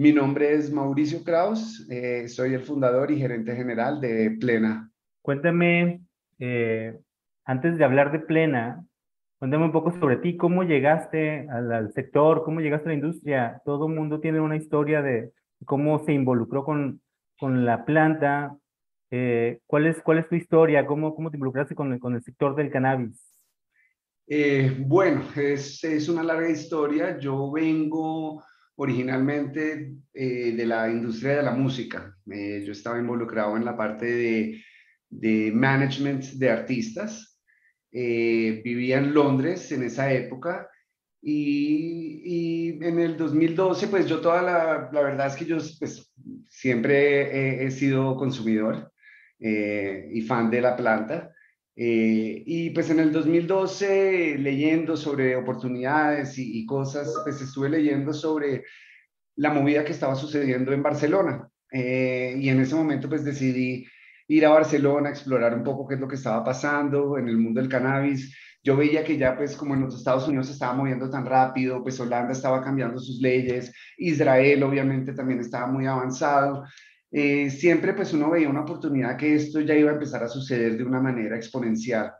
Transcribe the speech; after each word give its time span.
Mi 0.00 0.14
nombre 0.14 0.54
es 0.54 0.72
Mauricio 0.72 1.22
Kraus, 1.22 1.86
eh, 1.90 2.26
soy 2.26 2.54
el 2.54 2.62
fundador 2.62 3.10
y 3.10 3.18
gerente 3.18 3.54
general 3.54 4.00
de 4.00 4.34
Plena. 4.40 4.90
Cuéntame, 5.20 6.00
eh, 6.38 6.98
antes 7.44 7.76
de 7.76 7.84
hablar 7.84 8.10
de 8.10 8.20
Plena, 8.20 8.82
cuéntame 9.38 9.66
un 9.66 9.72
poco 9.72 9.92
sobre 10.00 10.16
ti, 10.16 10.38
cómo 10.38 10.62
llegaste 10.62 11.46
al, 11.50 11.92
sector, 11.92 12.44
cómo 12.44 12.62
llegaste 12.62 12.88
a 12.88 12.92
la 12.92 12.94
industria. 12.94 13.60
Todo 13.66 13.88
el 13.88 13.94
mundo 13.94 14.20
tiene 14.20 14.40
una 14.40 14.56
historia 14.56 15.02
de 15.02 15.32
cómo 15.66 16.02
se 16.06 16.14
involucró 16.14 16.64
con, 16.64 17.02
con 17.38 17.66
la 17.66 17.84
planta. 17.84 18.56
Eh, 19.10 19.58
¿cuál, 19.66 19.84
es, 19.84 20.00
¿Cuál 20.00 20.20
es 20.20 20.30
tu 20.30 20.34
historia? 20.34 20.86
¿Cómo, 20.86 21.14
cómo 21.14 21.30
te 21.30 21.36
involucraste 21.36 21.74
con 21.74 21.92
el, 21.92 22.00
con 22.00 22.14
el 22.14 22.22
sector 22.22 22.56
del 22.56 22.70
cannabis? 22.70 23.22
bueno, 24.78 25.24
es, 25.36 25.84
es 25.84 26.08
una 26.08 26.22
larga 26.22 26.48
historia. 26.48 27.18
Yo 27.18 27.50
vengo 27.52 28.40
originalmente 28.82 29.92
eh, 30.14 30.52
de 30.56 30.66
la 30.66 30.88
industria 30.88 31.36
de 31.36 31.42
la 31.42 31.50
música. 31.50 32.16
Eh, 32.32 32.64
yo 32.64 32.72
estaba 32.72 32.98
involucrado 32.98 33.54
en 33.58 33.64
la 33.66 33.76
parte 33.76 34.06
de, 34.06 34.64
de 35.10 35.52
management 35.52 36.24
de 36.24 36.50
artistas. 36.50 37.38
Eh, 37.92 38.62
vivía 38.64 38.96
en 38.96 39.12
Londres 39.12 39.70
en 39.72 39.82
esa 39.82 40.10
época 40.10 40.66
y, 41.20 42.22
y, 42.24 42.68
en 42.82 43.00
el 43.00 43.18
2012, 43.18 43.88
pues 43.88 44.06
yo 44.06 44.20
toda 44.20 44.40
la, 44.40 44.88
la 44.90 45.02
verdad 45.02 45.26
es 45.26 45.36
que 45.36 45.44
yo 45.44 45.58
pues, 45.78 46.10
siempre 46.48 47.62
he, 47.62 47.66
he 47.66 47.70
sido 47.70 48.16
consumidor 48.16 48.90
y 49.38 50.20
fan 50.22 50.50
de 50.50 50.60
la 50.60 50.76
planta. 50.76 51.34
Eh, 51.82 52.42
y 52.44 52.70
pues 52.70 52.90
en 52.90 53.00
el 53.00 53.10
2012, 53.10 54.36
leyendo 54.36 54.98
sobre 54.98 55.34
oportunidades 55.34 56.34
y, 56.36 56.66
cosas, 56.66 57.10
pues 57.24 57.40
estuve 57.40 57.70
leyendo 57.70 58.12
sobre 58.12 58.64
la 59.36 59.50
movida 59.50 59.82
que 59.82 59.92
estaba 59.92 60.14
sucediendo 60.14 60.74
en 60.74 60.82
Barcelona. 60.82 61.48
Eh, 61.72 62.34
y 62.38 62.50
en 62.50 62.60
ese 62.60 62.74
momento 62.74 63.08
pues 63.08 63.24
decidí 63.24 63.86
ir 64.28 64.44
a 64.44 64.50
Barcelona, 64.50 65.08
explorar 65.08 65.54
un 65.54 65.64
poco 65.64 65.88
qué 65.88 65.94
es 65.94 66.00
lo 66.00 66.08
que 66.08 66.16
estaba 66.16 66.44
pasando 66.44 67.16
en 67.16 67.30
el 67.30 67.38
mundo 67.38 67.62
del 67.62 67.70
cannabis. 67.70 68.36
Yo 68.62 68.76
veía 68.76 69.02
que 69.02 69.16
ya 69.16 69.34
pues 69.34 69.56
como 69.56 69.72
en 69.72 69.80
los 69.80 69.96
Estados 69.96 70.28
Unidos 70.28 70.48
se 70.48 70.52
estaba 70.52 70.74
moviendo 70.74 71.08
tan 71.08 71.24
rápido, 71.24 71.82
pues 71.82 71.98
Holanda 71.98 72.32
estaba 72.32 72.62
cambiando 72.62 72.98
sus 72.98 73.22
leyes, 73.22 73.72
Israel 73.96 74.62
obviamente 74.64 75.14
también 75.14 75.40
estaba 75.40 75.66
muy 75.66 75.86
avanzado. 75.86 76.62
Eh, 77.12 77.50
siempre 77.50 77.92
pues 77.92 78.12
uno 78.12 78.30
veía 78.30 78.48
una 78.48 78.62
oportunidad 78.62 79.16
que 79.16 79.34
esto 79.34 79.60
ya 79.60 79.74
iba 79.74 79.90
a 79.90 79.94
empezar 79.94 80.22
a 80.22 80.28
suceder 80.28 80.76
de 80.76 80.84
una 80.84 81.00
manera 81.00 81.36
exponencial. 81.36 82.12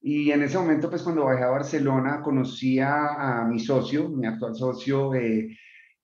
Y 0.00 0.30
en 0.30 0.42
ese 0.42 0.58
momento 0.58 0.88
pues 0.88 1.02
cuando 1.02 1.24
bajé 1.24 1.44
a 1.44 1.50
Barcelona 1.50 2.22
conocí 2.22 2.80
a, 2.80 3.46
mi 3.48 3.60
socio, 3.60 4.08
mi 4.08 4.26
actual 4.26 4.54
socio, 4.54 5.14
eh, 5.14 5.56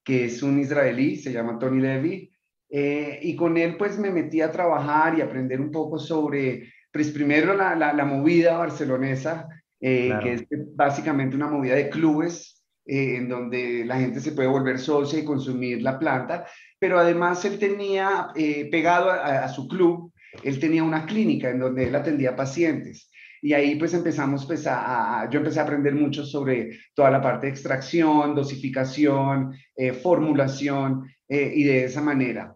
que 0.04 0.26
es 0.26 0.42
un 0.42 0.58
israelí, 0.60 1.16
se 1.16 1.32
llama 1.32 1.58
Tony 1.58 1.80
Levy, 1.80 2.30
eh, 2.70 3.18
y 3.22 3.34
con 3.34 3.56
él 3.56 3.76
pues 3.76 3.98
me 3.98 4.10
metí 4.10 4.40
a 4.42 4.52
trabajar 4.52 5.18
y 5.18 5.22
aprender 5.22 5.60
un 5.60 5.70
poco 5.70 5.98
sobre, 5.98 6.70
pues 6.92 7.10
primero 7.10 7.54
la, 7.54 7.74
la, 7.74 8.04
movida 8.04 8.58
barcelonesa, 8.58 9.48
que 9.80 10.32
es 10.32 10.46
básicamente 10.74 11.34
una 11.34 11.48
movida 11.48 11.76
de 11.76 11.88
clubes 11.88 12.58
en 12.84 13.28
donde 13.28 13.84
la 13.84 14.00
gente 14.00 14.20
se 14.20 14.32
puede 14.32 14.48
volver 14.48 14.78
socia 14.78 15.18
y 15.18 15.24
consumir 15.24 15.82
la 15.82 15.98
planta, 15.98 16.46
pero 16.78 16.98
además 16.98 17.44
él 17.44 17.58
tenía 17.58 18.28
eh, 18.34 18.68
pegado 18.70 19.10
a, 19.10 19.48
su 19.48 19.66
club, 19.68 20.12
él 20.42 20.58
tenía 20.60 20.84
una 20.84 21.06
clínica 21.06 21.50
en 21.50 21.58
donde 21.58 21.88
él 21.88 21.94
atendía 21.94 22.36
pacientes. 22.36 23.10
Y 23.40 23.52
ahí 23.52 23.76
pues 23.76 23.94
empezamos, 23.94 24.46
pues 24.46 24.66
a, 24.66 25.28
yo 25.30 25.38
empecé 25.38 25.60
a 25.60 25.62
aprender 25.62 25.94
mucho 25.94 26.24
sobre 26.24 26.78
toda 26.94 27.10
la 27.10 27.22
parte 27.22 27.46
de 27.46 27.52
extracción, 27.52 28.34
dosificación, 28.34 29.54
eh, 29.76 29.92
formulación 29.92 31.08
eh, 31.28 31.52
y 31.54 31.64
de 31.64 31.84
esa 31.84 32.00
manera. 32.00 32.54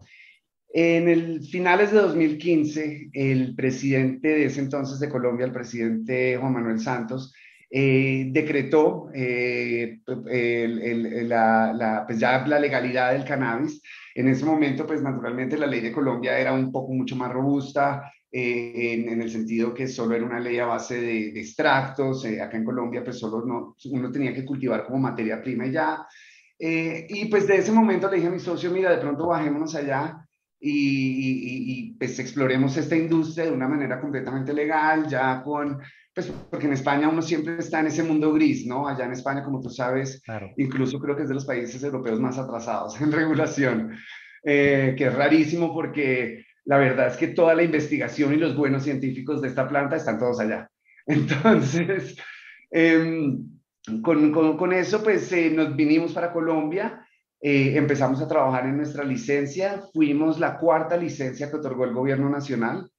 En 0.75 1.07
el 1.07 1.41
finales 1.43 1.91
de 1.91 1.99
2015, 1.99 3.09
el 3.13 3.55
presidente 3.55 4.29
de 4.29 4.45
ese 4.45 4.59
entonces 4.59 4.99
de 4.99 5.09
Colombia, 5.09 5.45
el 5.45 5.51
presidente 5.51 6.35
Juan 6.37 6.53
Manuel 6.53 6.79
Santos, 6.79 7.33
decretó 7.73 9.09
la, 11.25 12.03
pues 12.05 12.19
la 12.19 12.59
legalidad 12.59 13.13
del 13.13 13.25
cannabis 13.25 13.81
en 14.15 14.27
ese 14.27 14.45
momento, 14.45 14.85
pues 14.85 15.01
naturalmente 15.01 15.57
la 15.57 15.65
ley 15.65 15.81
de 15.81 15.91
Colombia 15.91 16.37
era 16.37 16.53
un 16.53 16.71
poco 16.71 16.93
mucho 16.93 17.15
más 17.15 17.31
robusta, 17.31 18.11
eh, 18.31 19.05
en, 19.07 19.21
el 19.21 19.29
sentido 19.29 19.73
que 19.73 19.87
solo 19.87 20.15
era 20.15 20.25
una 20.25 20.39
ley 20.39 20.57
a 20.59 20.65
base 20.65 20.99
de, 20.99 21.39
extractos. 21.39 22.25
Eh, 22.25 22.41
acá 22.41 22.57
en 22.57 22.65
Colombia, 22.65 23.03
pues 23.03 23.19
solo 23.19 23.45
no, 23.45 23.75
uno 23.91 24.11
tenía 24.11 24.33
que 24.33 24.45
cultivar 24.45 24.85
como 24.85 24.99
materia 24.99 25.41
prima 25.41 25.67
ya. 25.67 26.05
Eh, 26.57 27.07
y 27.09 27.25
pues 27.25 27.47
de 27.47 27.57
ese 27.57 27.71
momento 27.71 28.09
le 28.09 28.17
dije 28.17 28.27
a 28.27 28.31
mi 28.31 28.39
socio, 28.39 28.71
mira, 28.71 28.91
de 28.91 29.01
pronto 29.01 29.27
bajémonos 29.27 29.75
allá 29.75 30.17
y, 30.59 31.89
y, 31.89 31.93
pues 31.95 32.17
exploremos 32.19 32.77
esta 32.77 32.95
industria 32.95 33.45
de 33.45 33.51
una 33.51 33.67
manera 33.67 33.99
completamente 33.99 34.53
legal, 34.53 35.07
ya 35.07 35.43
con, 35.43 35.79
pues 36.13 36.31
porque 36.49 36.67
en 36.67 36.73
España 36.73 37.09
uno 37.09 37.21
siempre 37.21 37.57
está 37.57 37.79
en 37.79 37.87
ese 37.87 38.03
mundo 38.03 38.31
gris, 38.33 38.65
¿no? 38.65 38.87
Allá 38.87 39.05
en 39.05 39.13
España, 39.13 39.43
como 39.43 39.61
tú 39.61 39.69
sabes, 39.69 40.21
incluso 40.57 40.99
creo 40.99 41.15
que 41.15 41.23
es 41.23 41.29
de 41.29 41.35
los 41.35 41.45
países 41.45 41.83
europeos 41.83 42.19
más 42.19 42.37
atrasados 42.37 42.99
en 43.01 43.11
regulación, 43.11 43.95
eh, 44.43 44.95
que 44.97 45.05
es 45.05 45.13
rarísimo 45.13 45.73
porque 45.73 46.45
la 46.65 46.77
verdad 46.77 47.07
es 47.07 47.17
que 47.17 47.27
toda 47.29 47.55
la 47.55 47.63
investigación 47.63 48.33
y 48.33 48.37
los 48.37 48.55
buenos 48.55 48.83
científicos 48.83 49.41
de 49.41 49.49
esta 49.49 49.67
planta 49.67 49.95
están 49.95 50.19
todos 50.19 50.39
allá. 50.39 50.69
Entonces, 51.05 52.15
em, 52.71 53.49
con, 54.01 54.31
con, 54.31 54.57
con, 54.57 54.71
eso, 54.71 55.03
pues 55.03 55.31
eh, 55.33 55.49
nos 55.49 55.75
vinimos 55.75 56.13
para 56.13 56.31
Colombia 56.31 57.05
eh, 57.45 57.75
empezamos 57.75 58.21
a 58.21 58.27
trabajar 58.29 58.65
en 58.67 58.77
nuestra 58.77 59.03
licencia, 59.03 59.83
fuimos 59.93 60.39
la 60.39 60.57
cuarta 60.57 60.95
licencia 60.95 61.49
que 61.49 61.57
otorgó 61.57 61.83
el 61.83 61.93
gobierno 61.93 62.29
nacional. 62.29 62.89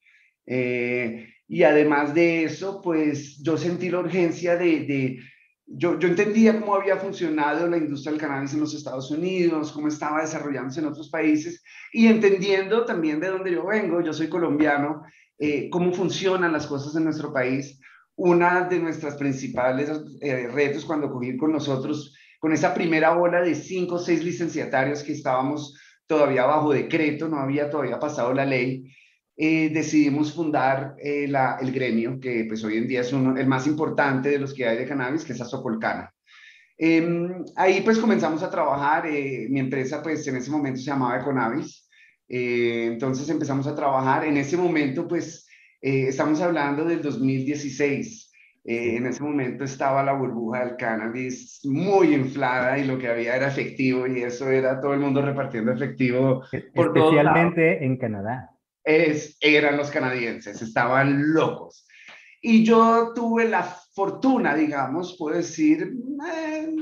Eh, 0.44 1.33
y 1.54 1.62
además 1.62 2.12
de 2.14 2.42
eso, 2.42 2.80
pues 2.82 3.40
yo 3.40 3.56
sentí 3.56 3.88
la 3.88 4.00
urgencia 4.00 4.56
de, 4.56 5.20
yo, 5.64 5.96
yo, 6.00 6.08
entendía 6.08 6.58
cómo 6.58 6.74
había 6.74 6.96
funcionado 6.96 7.68
la 7.68 7.76
industria 7.76 8.10
del 8.10 8.20
cannabis 8.20 8.54
en 8.54 8.60
los 8.60 8.74
Estados 8.74 9.08
Unidos, 9.12 9.70
cómo 9.70 9.86
estaba 9.86 10.22
desarrollándose 10.22 10.80
en 10.80 10.86
otros 10.86 11.10
países 11.10 11.62
y 11.92 12.08
entendiendo 12.08 12.84
también 12.84 13.20
de 13.20 13.28
dónde 13.28 13.52
yo 13.52 13.64
vengo, 13.66 14.00
yo 14.00 14.12
soy 14.12 14.28
colombiano, 14.28 15.02
eh, 15.38 15.70
cómo 15.70 15.92
funcionan 15.92 16.50
las 16.50 16.66
cosas 16.66 16.96
en 16.96 17.04
nuestro 17.04 17.32
país. 17.32 17.78
Una 18.16 18.62
de 18.62 18.80
nuestras 18.80 19.14
principales 19.14 19.92
retos 20.52 20.84
cuando 20.84 21.08
cogí 21.08 21.36
con 21.36 21.52
nosotros 21.52 22.16
con 22.40 22.52
esa 22.52 22.74
primera 22.74 23.16
ola 23.16 23.42
de 23.42 23.54
cinco 23.54 23.94
o 23.94 23.98
seis 24.00 24.24
licenciatarios 24.24 25.04
que 25.04 25.12
estábamos 25.12 25.78
todavía 26.08 26.46
bajo 26.46 26.72
decreto, 26.72 27.28
no 27.28 27.38
había 27.38 27.70
todavía 27.70 28.00
pasado 28.00 28.34
la 28.34 28.44
ley, 28.44 28.92
eh, 29.36 29.70
decidimos 29.72 30.32
fundar 30.32 30.94
eh, 30.98 31.26
la, 31.28 31.58
el 31.60 31.72
gremio, 31.72 32.20
que 32.20 32.44
pues 32.46 32.62
hoy 32.64 32.76
en 32.78 32.88
día 32.88 33.00
es 33.00 33.12
uno, 33.12 33.36
el 33.36 33.46
más 33.46 33.66
importante 33.66 34.28
de 34.28 34.38
los 34.38 34.54
que 34.54 34.66
hay 34.66 34.76
de 34.78 34.86
cannabis, 34.86 35.24
que 35.24 35.32
es 35.32 35.40
Azocolcana. 35.40 36.12
Eh, 36.76 37.06
ahí 37.56 37.82
pues 37.82 37.98
comenzamos 37.98 38.42
a 38.42 38.50
trabajar, 38.50 39.06
eh, 39.06 39.46
mi 39.50 39.60
empresa 39.60 40.02
pues 40.02 40.26
en 40.26 40.36
ese 40.36 40.50
momento 40.50 40.78
se 40.78 40.86
llamaba 40.86 41.20
Econavis, 41.20 41.88
entonces 42.26 43.28
empezamos 43.28 43.66
a 43.66 43.76
trabajar, 43.76 44.24
en 44.24 44.36
ese 44.38 44.56
momento 44.56 45.06
pues 45.06 45.46
estamos 45.80 46.40
hablando 46.40 46.84
del 46.84 47.02
2016, 47.02 48.24
eh, 48.66 48.96
en 48.96 49.06
ese 49.06 49.22
momento 49.22 49.64
estaba 49.64 50.02
la 50.02 50.14
burbuja 50.14 50.64
del 50.64 50.76
cannabis 50.76 51.60
muy 51.64 52.14
inflada 52.14 52.78
y 52.78 52.86
lo 52.86 52.96
que 52.98 53.08
había 53.08 53.36
era 53.36 53.48
efectivo 53.48 54.06
y 54.06 54.22
eso 54.22 54.50
era 54.50 54.80
todo 54.80 54.94
el 54.94 55.00
mundo 55.00 55.20
repartiendo 55.20 55.70
efectivo. 55.72 56.42
Por 56.74 56.96
Especialmente 56.96 57.84
en 57.84 57.98
Canadá. 57.98 58.53
Es, 58.84 59.36
eran 59.40 59.76
los 59.76 59.90
canadienses, 59.90 60.60
estaban 60.60 61.32
locos. 61.32 61.86
Y 62.42 62.62
yo 62.64 63.12
tuve 63.14 63.48
la 63.48 63.62
fortuna, 63.94 64.54
digamos, 64.54 65.16
puedo 65.18 65.36
decir, 65.36 65.94
eh, 66.30 66.74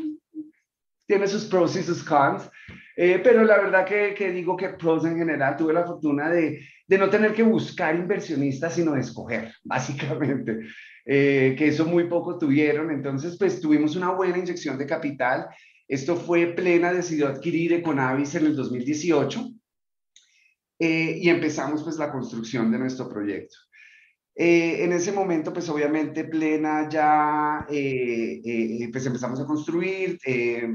tiene 1.07 1.29
sus 1.29 1.45
pros 1.45 1.77
y 1.77 1.83
sus 1.85 2.03
cons, 2.03 2.51
eh, 2.97 3.21
pero 3.23 3.45
la 3.45 3.59
verdad 3.59 3.85
que, 3.87 4.33
digo 4.33 4.57
que 4.57 4.71
pros 4.71 5.05
en 5.05 5.17
general, 5.17 5.57
tuve 5.57 5.73
la 5.73 5.87
fortuna 5.87 6.29
de, 6.29 6.61
de 6.87 6.99
no 6.99 7.09
tener 7.09 7.33
que 7.33 7.45
buscar 7.45 7.95
inversionistas, 7.95 8.75
sino 8.75 8.95
de 8.95 9.01
escoger, 9.01 9.55
básicamente. 9.63 10.61
Eh, 11.05 11.55
que 11.59 11.69
eso 11.69 11.85
muy 11.85 12.05
poco 12.05 12.39
tuvieron. 12.39 12.91
Entonces, 12.91 13.37
pues 13.39 13.61
tuvimos 13.61 13.97
una 13.97 14.11
buena 14.11 14.39
inyección 14.39 14.79
de 14.79 14.87
capital. 14.87 15.47
Esto 15.89 16.17
fue 16.17 16.47
plena, 16.47 16.93
decidió 16.93 17.29
adquirir 17.29 17.73
Econavis 17.73 18.35
en 18.35 18.47
el 18.47 18.57
2018 18.57 19.53
eh, 20.85 21.17
y 21.21 21.29
empezamos 21.29 21.85
pues 21.85 21.97
la 21.97 22.11
construcción 22.11 22.73
de 22.73 22.79
nuestro 22.81 23.09
proyecto. 23.09 23.55
Eh, 24.35 24.83
en 24.83 24.93
ese 24.93 25.13
momento, 25.13 25.53
pues 25.53 25.69
obviamente 25.69 26.25
plena 26.25 26.89
ya, 26.89 27.65
pues 27.69 29.07
empezamos 29.07 29.39
a 29.39 29.47
construir, 29.47 30.19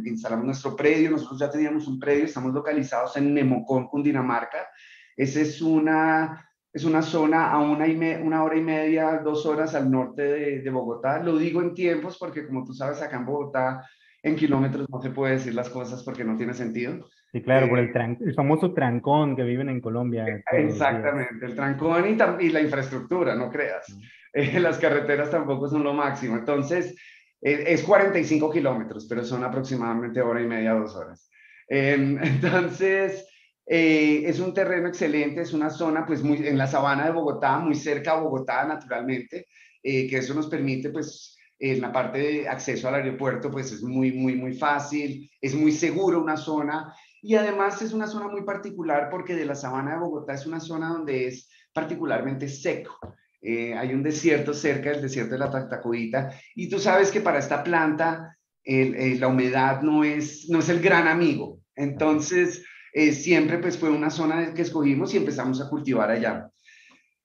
instalamos 0.06 0.46
nuestro 0.46 0.78
predio, 0.78 1.12
nosotros 1.12 1.42
ya 1.42 1.50
teníamos 1.50 1.88
un 1.88 2.00
predio, 2.00 2.24
estamos 2.24 2.54
localizados 2.54 3.18
en 3.18 3.34
Nemocón, 3.34 3.88
Cundinamarca. 3.88 4.70
Esa 5.18 5.42
es 5.42 5.62
una 5.62 6.42
es 6.72 6.86
una 6.86 7.02
zona 7.02 7.52
a 7.52 7.60
una, 7.60 7.86
y 7.88 7.96
una 7.98 8.44
hora 8.44 8.56
y 8.56 8.62
media, 8.62 9.20
dos 9.22 9.46
horas 9.46 9.76
al 9.76 9.92
norte 9.92 10.22
de, 10.22 10.62
de, 10.62 10.70
Bogotá. 10.70 11.22
Lo 11.22 11.38
digo 11.38 11.62
en 11.62 11.74
tiempos 11.74 12.18
porque 12.18 12.48
como 12.48 12.64
tú 12.64 12.74
sabes, 12.74 13.02
acá 13.02 13.18
en 13.18 13.26
Bogotá, 13.26 13.84
en 14.24 14.38
kilómetros 14.38 14.88
no 14.90 15.02
se 15.02 15.10
puede 15.10 15.34
decir 15.34 15.54
las 15.54 15.70
cosas 15.70 16.02
porque 16.04 16.24
no 16.24 16.38
tiene 16.38 16.54
sentido. 16.54 17.06
Sí, 17.38 17.44
claro, 17.44 17.70
por 17.70 17.80
el, 17.80 17.92
el, 18.22 18.34
famoso 18.34 18.74
trancón 18.74 19.36
que 19.36 19.44
viven 19.44 19.70
en 19.70 19.82
Colombia. 19.82 20.26
Exactamente, 20.52 21.46
el 21.46 21.56
trancón 21.56 22.06
y, 22.08 22.46
y, 22.46 22.50
la 22.50 22.62
infraestructura, 22.62 23.36
no 23.36 23.50
creas. 23.50 23.86
las 24.34 24.78
carreteras 24.80 25.30
tampoco 25.30 25.68
son 25.68 25.84
lo 25.84 25.94
máximo. 25.94 26.36
Entonces, 26.36 26.96
es 27.42 27.84
45 27.84 28.52
kilómetros, 28.52 29.06
pero 29.08 29.24
son 29.24 29.44
aproximadamente 29.44 30.22
hora 30.22 30.42
y 30.42 30.48
media, 30.48 30.74
dos 30.74 30.96
horas. 30.96 31.30
Em, 31.68 32.18
entonces, 32.24 33.28
eh, 33.66 34.24
es 34.26 34.40
un 34.40 34.54
terreno 34.54 34.88
excelente, 34.88 35.42
es 35.42 35.54
una 35.54 35.70
zona 35.70 36.06
pues 36.06 36.24
muy 36.24 36.48
en 36.48 36.58
la 36.58 36.68
sabana 36.68 37.06
de 37.06 37.12
Bogotá, 37.12 37.60
muy 37.60 37.76
cerca 37.76 38.14
a 38.14 38.22
Bogotá 38.22 38.66
naturalmente, 38.66 39.48
eh, 39.84 40.08
que 40.10 40.18
eso 40.18 40.34
nos 40.34 40.48
permite 40.48 40.90
pues 40.90 41.38
en 41.60 41.82
la 41.82 41.92
parte 41.92 42.20
de 42.20 42.48
acceso 42.48 42.88
al 42.88 42.96
aeropuerto 42.96 43.52
pues 43.52 43.72
es 43.72 43.82
muy, 43.82 44.12
muy, 44.12 44.36
muy 44.36 44.54
fácil, 44.54 45.30
es 45.42 45.56
muy 45.56 45.72
seguro 45.72 46.22
una 46.22 46.38
zona 46.38 46.94
y 47.22 47.36
además 47.36 47.82
es 47.82 47.94
una 47.94 48.08
zona 48.08 48.28
muy 48.28 48.44
particular 48.44 49.10
porque 49.10 49.36
de 49.36 49.46
la 49.46 49.56
sabana 49.56 49.94
de 49.94 50.00
Bogotá 50.00 50.34
es 50.34 50.46
una 50.46 50.60
zona 50.60 50.90
donde 50.90 51.28
es 51.28 51.50
particularmente 51.74 52.48
seco. 52.48 52.98
Eh, 53.42 53.74
hay 53.74 53.94
un 53.94 54.04
desierto 54.04 54.54
cerca 54.54 54.90
del 54.90 55.02
desierto 55.02 55.34
de 55.34 55.40
la 55.40 55.52
Tactacoita 55.52 56.32
y 56.56 56.70
tú 56.70 56.80
sabes 56.80 57.12
que 57.12 57.22
para 57.22 57.40
esta 57.40 57.64
planta 57.64 58.34
la 58.66 59.28
humedad 59.30 59.82
no 59.82 60.04
es, 60.04 60.50
no 60.50 60.60
es 60.60 60.68
el 60.68 60.82
gran 60.82 61.08
amigo. 61.08 61.62
Entonces, 61.74 62.66
eh, 62.94 63.12
siempre 63.12 63.60
pues 63.60 63.78
fue 63.78 63.92
una 63.92 64.10
zona 64.10 64.54
que 64.56 64.64
escogimos 64.64 65.14
y 65.14 65.18
empezamos 65.18 65.62
a 65.62 65.70
cultivar 65.70 66.10
allá. 66.10 66.50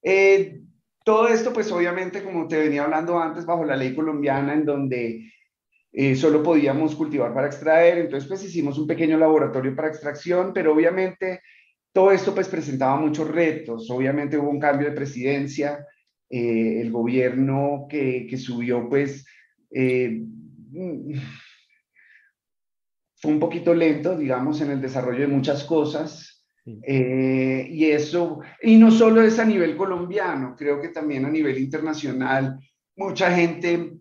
Eh, 0.03 0.61
todo 1.03 1.29
esto 1.29 1.53
pues 1.53 1.73
obviamente 1.73 2.23
como 2.23 2.47
te 2.47 2.59
venía 2.59 2.85
hablando 2.85 3.19
antes 3.19 3.47
bajo 3.47 3.65
la 3.65 3.77
ley 3.77 3.95
colombiana 3.95 4.53
en 4.53 4.67
donde 4.67 5.33
eh, 5.93 6.17
solo 6.17 6.43
podíamos 6.43 6.95
cultivar 6.95 7.35
para 7.35 7.47
extraer, 7.47 7.99
entonces 7.99 8.29
pues 8.29 8.45
hicimos 8.45 8.79
un 8.79 8.87
pequeño 8.87 9.19
laboratorio 9.19 9.75
para 9.77 9.89
extracción, 9.89 10.53
pero 10.53 10.73
obviamente 10.73 11.41
todo 11.93 12.11
esto 12.11 12.35
pues 12.35 12.49
presentaba 12.49 12.97
muchos 12.97 13.29
retos, 13.29 13.91
obviamente 13.91 14.39
hubo 14.39 14.51
un 14.51 14.61
cambio 14.61 14.89
de 14.89 14.97
presidencia, 14.97 15.87
el 16.31 16.91
gobierno 16.91 17.87
que, 17.91 18.27
que 18.27 18.39
subió 18.39 18.89
pues 18.89 19.27
fue 23.23 23.31
un 23.31 23.39
poquito 23.39 23.73
lento, 23.73 24.19
digamos, 24.19 24.61
en 24.63 24.73
el 24.73 24.81
desarrollo 24.81 25.21
de 25.21 25.29
muchas 25.29 25.63
cosas. 25.63 26.45
Eh, 26.67 27.69
y 27.71 27.87
eso, 27.87 28.41
y 28.61 28.77
no 28.77 28.91
solo 28.91 29.23
es 29.23 29.39
a 29.39 29.45
nivel 29.45 29.77
colombiano, 29.77 30.57
creo 30.57 30.81
que 30.81 30.89
también 30.89 31.25
a 31.25 31.31
nivel 31.31 31.59
internacional, 31.59 32.59
mucha 32.97 33.31
gente 33.33 33.99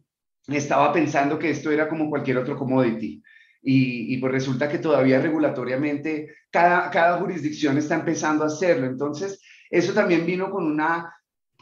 estaba 0.48 0.92
pensando 0.92 1.38
que 1.38 1.50
esto 1.50 1.72
era 1.72 1.88
como 1.88 2.10
cualquier 2.10 2.38
otro 2.38 2.58
commodity. 2.58 3.22
Y, 3.64 4.16
y 4.16 4.18
pues 4.18 4.32
resulta 4.32 4.68
que 4.68 4.80
todavía 4.80 5.22
regulatoriamente 5.22 6.34
cada, 6.50 6.90
cada 6.90 7.20
jurisdicción 7.20 7.78
está 7.78 7.96
empezando 7.96 8.44
a 8.44 8.48
hacerlo. 8.48 8.88
Entonces, 8.88 9.40
eso 9.70 9.94
también 9.94 10.26
vino 10.26 10.50
con 10.50 10.66
una, 10.66 11.14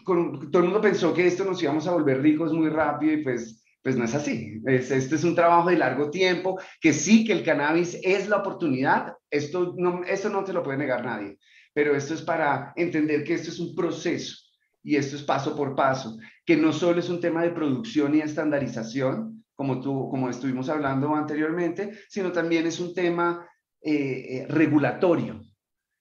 con, 0.04 0.50
todo 0.50 0.64
el 0.64 0.70
mundo 0.70 0.81
pensó 0.81 1.14
que 1.14 1.28
esto 1.28 1.44
nos 1.44 1.62
íbamos 1.62 1.88
a 1.88 1.92
volver 1.92 2.22
ricos 2.22 2.54
muy 2.54 2.70
rápido 2.70 3.14
y 3.14 3.24
pues 3.24 3.60
pues 3.81 3.96
no 3.96 4.04
es 4.04 4.14
así. 4.14 4.62
este 4.66 4.98
es 4.98 5.24
un 5.24 5.36
trabajo 5.36 5.70
de 5.70 5.78
largo 5.78 6.10
tiempo, 6.10 6.60
que 6.82 6.94
sí 6.94 7.24
que 7.24 7.34
el 7.34 7.44
cannabis 7.44 7.98
es 8.04 8.28
la 8.28 8.38
oportunidad, 8.38 9.14
esto 9.30 9.74
no, 9.78 10.04
esto 10.04 10.30
no 10.30 10.44
te 10.44 10.54
lo 10.54 10.64
puede 10.64 10.78
negar 10.78 11.06
nadie, 11.06 11.38
pero 11.74 11.96
esto 11.96 12.14
es 12.14 12.22
para 12.22 12.74
entender 12.75 13.24
que 13.24 13.36
esto 13.36 13.50
es 13.50 13.60
un 13.60 13.74
proceso 13.74 14.49
y 14.84 14.96
esto 14.96 15.16
es 15.16 15.24
paso 15.24 15.56
por 15.56 15.76
paso, 15.76 16.18
que 16.46 16.56
no 16.56 16.72
solo 16.72 17.00
es 17.00 17.10
un 17.10 17.20
tema 17.20 17.44
de 17.44 17.52
producción 17.52 18.16
y 18.16 18.22
estandarización, 18.22 19.44
como, 19.54 19.81
tú, 19.81 20.10
como 20.10 20.30
estuvimos 20.30 20.70
hablando 20.70 21.14
anteriormente, 21.14 21.92
sino 22.08 22.31
también 22.31 22.66
es 22.66 22.80
un 22.80 22.94
tema 22.94 23.46
eh, 23.81 23.94
eh, 23.94 24.46
regulatorio, 24.48 25.42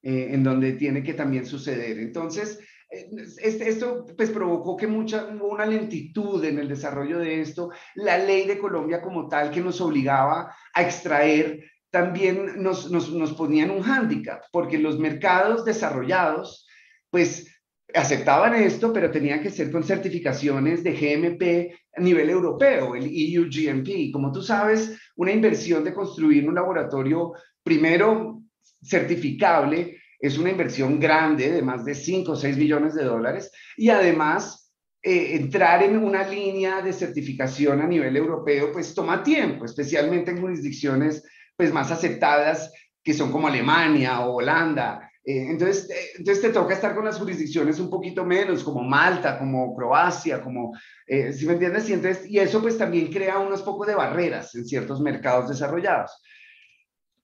eh, 0.03 0.29
en 0.31 0.45
donde 0.45 0.75
tiene 0.75 1.03
que 1.03 1.15
también 1.15 1.45
suceder. 1.45 1.99
Entonces, 1.99 2.61
este, 2.89 3.69
esto 3.69 4.07
pues 4.17 4.31
provocó 4.31 4.77
que 4.77 4.87
mucha, 4.87 5.27
hubo 5.27 5.49
una 5.49 5.67
lentitud 5.67 6.43
en 6.45 6.59
el 6.59 6.69
desarrollo 6.69 7.19
de 7.19 7.41
esto. 7.41 7.71
La 7.97 8.17
ley 8.17 8.47
de 8.47 8.59
Colombia 8.59 9.03
como 9.03 9.29
tal 9.29 9.51
que 9.51 9.61
nos 9.61 9.81
obligaba 9.81 10.55
a 10.73 10.83
extraer 10.83 11.65
también 11.91 12.63
nos, 12.63 12.91
nos, 12.91 13.13
nos 13.13 13.35
ponían 13.35 13.71
un 13.71 13.83
hándicap, 13.83 14.45
porque 14.53 14.79
los 14.79 14.99
mercados 14.99 15.65
desarrollados 15.65 16.67
pues 17.11 17.58
aceptaban 17.95 18.55
esto, 18.55 18.93
pero 18.93 19.11
tenían 19.11 19.43
que 19.43 19.51
ser 19.51 19.71
con 19.71 19.83
certificaciones 19.83 20.85
de 20.85 20.93
GMP 20.93 21.75
a 21.97 22.01
nivel 22.01 22.31
europeo, 22.31 22.95
el 22.95 23.07
EU 23.07 23.47
GMP. 23.51 24.13
Como 24.13 24.31
tú 24.31 24.43
sabes, 24.43 24.99
una 25.17 25.33
inversión 25.33 25.85
de 25.85 25.95
construir 25.95 26.49
un 26.49 26.55
laboratorio 26.55 27.33
primero 27.63 28.43
certificable 28.83 29.99
es 30.21 30.37
una 30.37 30.51
inversión 30.51 30.99
grande 30.99 31.51
de 31.51 31.63
más 31.63 31.85
de 31.85 31.95
5 31.95 32.33
o 32.33 32.37
6 32.37 32.57
millones 32.57 32.95
de 32.95 33.05
dólares 33.05 33.51
y 33.77 33.91
además 33.91 34.73
eh, 35.03 35.37
entrar 35.37 35.83
en 35.83 35.97
una 35.97 36.27
línea 36.27 36.83
de 36.83 36.93
certificación 36.93 37.81
a 37.81 37.87
nivel 37.87 38.17
europeo 38.17 38.73
pues 38.73 38.95
toma 38.95 39.23
tiempo, 39.23 39.65
especialmente 39.65 40.33
en 40.33 40.41
jurisdicciones 40.41 41.25
pues 41.57 41.73
más 41.73 41.91
aceptadas 41.91 42.73
que 43.03 43.15
son 43.15 43.31
como 43.31 43.49
Alemania 43.49 44.21
o 44.21 44.37
Holanda. 44.37 45.08
Eh, 45.29 45.51
entonces, 45.51 45.91
eh, 45.91 46.13
entonces 46.17 46.41
te 46.41 46.51
toca 46.51 46.73
estar 46.73 46.95
con 46.95 47.05
las 47.05 47.19
jurisdicciones 47.19 47.79
un 47.79 47.91
poquito 47.91 48.25
menos, 48.25 48.65
como 48.65 48.83
Malta, 48.83 49.39
como 49.39 49.77
Croacia, 49.77 50.43
como, 50.43 50.73
si 51.07 51.47
me 51.47 51.53
entiendes? 51.53 51.89
Y, 51.91 51.93
entonces, 51.93 52.31
y 52.31 52.39
eso 52.39 52.63
pues 52.63 52.79
también 52.79 53.13
crea 53.13 53.39
unos 53.39 53.61
pocos 53.63 53.87
de 53.87 53.95
barreras 53.95 54.55
en 54.55 54.65
ciertos 54.65 55.01
mercados 55.03 55.51
desarrollados. 55.51 56.13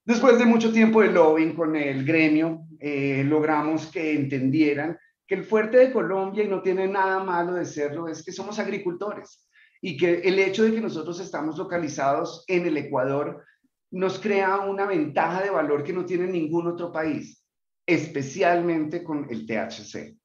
Después 0.04 0.38
de 0.38 0.44
mucho 0.44 0.70
tiempo 0.70 1.00
de 1.00 1.10
lobbying 1.10 1.54
con 1.54 1.74
el 1.76 2.04
gremio, 2.04 2.66
eh, 2.78 3.24
logramos 3.24 3.86
que 3.86 4.14
entendieran 4.14 4.98
que 5.26 5.34
el 5.34 5.44
fuerte 5.44 5.78
de 5.78 5.92
Colombia, 5.92 6.44
y 6.44 6.48
no 6.48 6.60
tiene 6.60 6.86
nada 6.86 7.24
malo 7.24 7.54
de 7.54 7.64
serlo, 7.64 8.06
es 8.06 8.22
que 8.22 8.30
somos 8.30 8.58
agricultores 8.58 9.48
y 9.80 9.96
que 9.96 10.16
el 10.16 10.38
hecho 10.38 10.64
de 10.64 10.74
que 10.74 10.82
nosotros 10.82 11.20
estamos 11.20 11.56
localizados 11.56 12.44
en 12.48 12.66
el 12.66 12.76
Ecuador 12.76 13.42
nos 13.90 14.18
crea 14.18 14.58
una 14.58 14.84
ventaja 14.84 15.42
de 15.42 15.48
valor 15.48 15.82
que 15.82 15.94
no 15.94 16.04
tiene 16.04 16.26
ningún 16.26 16.66
otro 16.66 16.92
país, 16.92 17.42
especialmente 17.86 19.02
con 19.02 19.26
el 19.30 19.46
THC. 19.46 20.16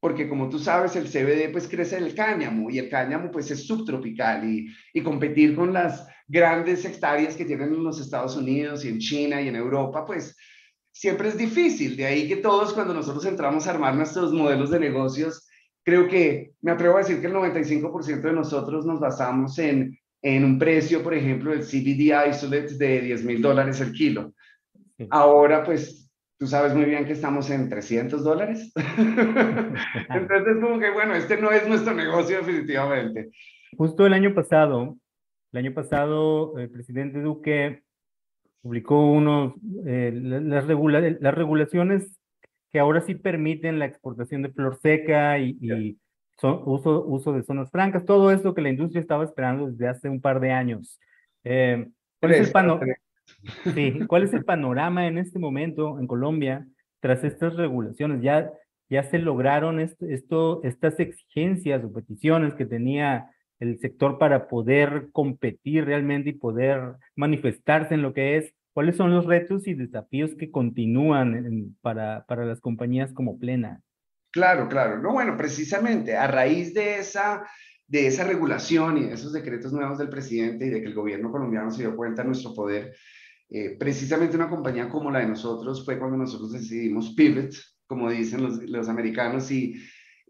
Porque 0.00 0.28
como 0.28 0.48
tú 0.48 0.58
sabes, 0.58 0.96
el 0.96 1.06
CBD 1.06 1.52
pues 1.52 1.68
crece 1.68 1.96
en 1.96 2.04
el 2.04 2.14
cáñamo 2.14 2.70
y 2.70 2.78
el 2.78 2.88
cáñamo 2.88 3.30
pues 3.30 3.50
es 3.50 3.66
subtropical 3.66 4.48
y, 4.50 4.66
y 4.92 5.02
competir 5.02 5.54
con 5.54 5.72
las 5.72 6.06
grandes 6.26 6.84
hectáreas 6.84 7.36
que 7.36 7.44
tienen 7.44 7.74
en 7.74 7.84
los 7.84 8.00
Estados 8.00 8.36
Unidos 8.36 8.84
y 8.84 8.88
en 8.88 8.98
China 8.98 9.40
y 9.40 9.48
en 9.48 9.56
Europa, 9.56 10.04
pues 10.04 10.36
siempre 10.92 11.28
es 11.28 11.36
difícil. 11.36 11.96
De 11.96 12.06
ahí 12.06 12.28
que 12.28 12.36
todos 12.36 12.72
cuando 12.72 12.94
nosotros 12.94 13.24
entramos 13.26 13.66
a 13.66 13.70
armar 13.70 13.94
nuestros 13.94 14.32
modelos 14.32 14.70
de 14.70 14.80
negocios, 14.80 15.48
creo 15.84 16.08
que 16.08 16.52
me 16.60 16.70
atrevo 16.70 16.96
a 16.96 17.00
decir 17.00 17.20
que 17.20 17.26
el 17.26 17.34
95% 17.34 18.20
de 18.20 18.32
nosotros 18.32 18.84
nos 18.86 19.00
basamos 19.00 19.58
en, 19.58 19.98
en 20.22 20.44
un 20.44 20.58
precio, 20.58 21.02
por 21.02 21.14
ejemplo, 21.14 21.50
del 21.50 21.64
CBD 21.64 22.30
isolate 22.30 22.76
de 22.76 23.00
10 23.00 23.24
mil 23.24 23.42
dólares 23.42 23.80
el 23.80 23.92
kilo. 23.92 24.34
Ahora, 25.10 25.64
pues, 25.64 26.01
tú 26.42 26.48
sabes 26.48 26.74
muy 26.74 26.86
bien 26.86 27.04
que 27.04 27.12
estamos 27.12 27.48
en 27.50 27.68
300 27.68 28.24
dólares. 28.24 28.72
Entonces, 28.98 30.56
como 30.60 30.80
que, 30.80 30.90
bueno, 30.90 31.14
este 31.14 31.40
no 31.40 31.52
es 31.52 31.68
nuestro 31.68 31.94
negocio 31.94 32.38
definitivamente. 32.38 33.30
Justo 33.76 34.04
el 34.06 34.12
año 34.12 34.34
pasado, 34.34 34.96
el 35.52 35.58
año 35.60 35.72
pasado, 35.72 36.58
el 36.58 36.68
presidente 36.68 37.20
Duque 37.20 37.84
publicó 38.60 39.12
unos, 39.12 39.54
eh, 39.86 40.10
las, 40.12 40.66
las 40.66 41.34
regulaciones 41.34 42.18
que 42.72 42.80
ahora 42.80 43.02
sí 43.02 43.14
permiten 43.14 43.78
la 43.78 43.86
exportación 43.86 44.42
de 44.42 44.50
flor 44.50 44.80
seca 44.82 45.38
y, 45.38 45.96
uso, 46.42 47.04
uso 47.06 47.32
de 47.34 47.44
zonas 47.44 47.70
francas, 47.70 48.04
todo 48.04 48.32
esto 48.32 48.52
que 48.52 48.62
la 48.62 48.70
industria 48.70 49.00
estaba 49.00 49.22
esperando 49.22 49.68
desde 49.68 49.86
hace 49.86 50.08
un 50.08 50.20
par 50.20 50.40
de 50.40 50.50
años. 50.50 50.98
Eh, 51.44 51.86
¿cuál, 52.18 52.32
es 52.32 52.48
el 52.48 52.52
sí, 53.74 54.00
¿Cuál 54.06 54.24
es 54.24 54.32
el 54.32 54.44
panorama 54.44 55.06
en 55.06 55.18
este 55.18 55.38
momento 55.38 55.98
en 55.98 56.06
Colombia 56.06 56.66
tras 57.00 57.24
estas 57.24 57.56
regulaciones? 57.56 58.22
Ya, 58.22 58.50
ya 58.88 59.02
se 59.04 59.18
lograron 59.18 59.80
esto, 59.80 60.62
estas 60.62 61.00
exigencias 61.00 61.84
o 61.84 61.92
peticiones 61.92 62.54
que 62.54 62.66
tenía 62.66 63.30
el 63.62 63.78
sector 63.78 64.18
para 64.18 64.48
poder 64.48 65.08
competir 65.12 65.84
realmente 65.84 66.30
y 66.30 66.34
poder 66.34 66.96
manifestarse 67.14 67.94
en 67.94 68.02
lo 68.02 68.12
que 68.12 68.36
es? 68.36 68.54
¿Cuáles 68.72 68.96
son 68.96 69.14
los 69.14 69.26
retos 69.26 69.68
y 69.68 69.74
desafíos 69.74 70.34
que 70.34 70.50
continúan 70.50 71.76
para, 71.80 72.24
para 72.26 72.44
las 72.44 72.60
compañías 72.60 73.12
como 73.12 73.38
Plena? 73.38 73.80
Claro, 74.32 74.68
claro. 74.68 74.98
No, 74.98 75.12
bueno, 75.12 75.36
precisamente 75.36 76.16
a 76.16 76.26
raíz 76.26 76.74
de 76.74 76.98
esa, 76.98 77.46
de 77.86 78.06
esa 78.06 78.24
regulación 78.24 78.98
y 78.98 79.04
de 79.04 79.14
esos 79.14 79.32
decretos 79.32 79.72
nuevos 79.72 79.98
del 79.98 80.08
presidente 80.08 80.66
y 80.66 80.70
de 80.70 80.80
que 80.80 80.86
el 80.86 80.94
gobierno 80.94 81.30
colombiano 81.30 81.70
se 81.70 81.82
dio 81.82 81.96
cuenta 81.96 82.22
de 82.22 82.28
nuestro 82.28 82.54
poder, 82.54 82.94
eh, 83.50 83.76
precisamente 83.78 84.36
una 84.36 84.48
compañía 84.48 84.88
como 84.88 85.10
la 85.10 85.20
de 85.20 85.28
nosotros 85.28 85.84
fue 85.84 85.98
cuando 85.98 86.16
nosotros 86.16 86.52
decidimos 86.52 87.14
pivot, 87.14 87.52
como 87.86 88.10
dicen 88.10 88.42
los, 88.42 88.62
los 88.62 88.88
americanos, 88.88 89.50
y 89.50 89.74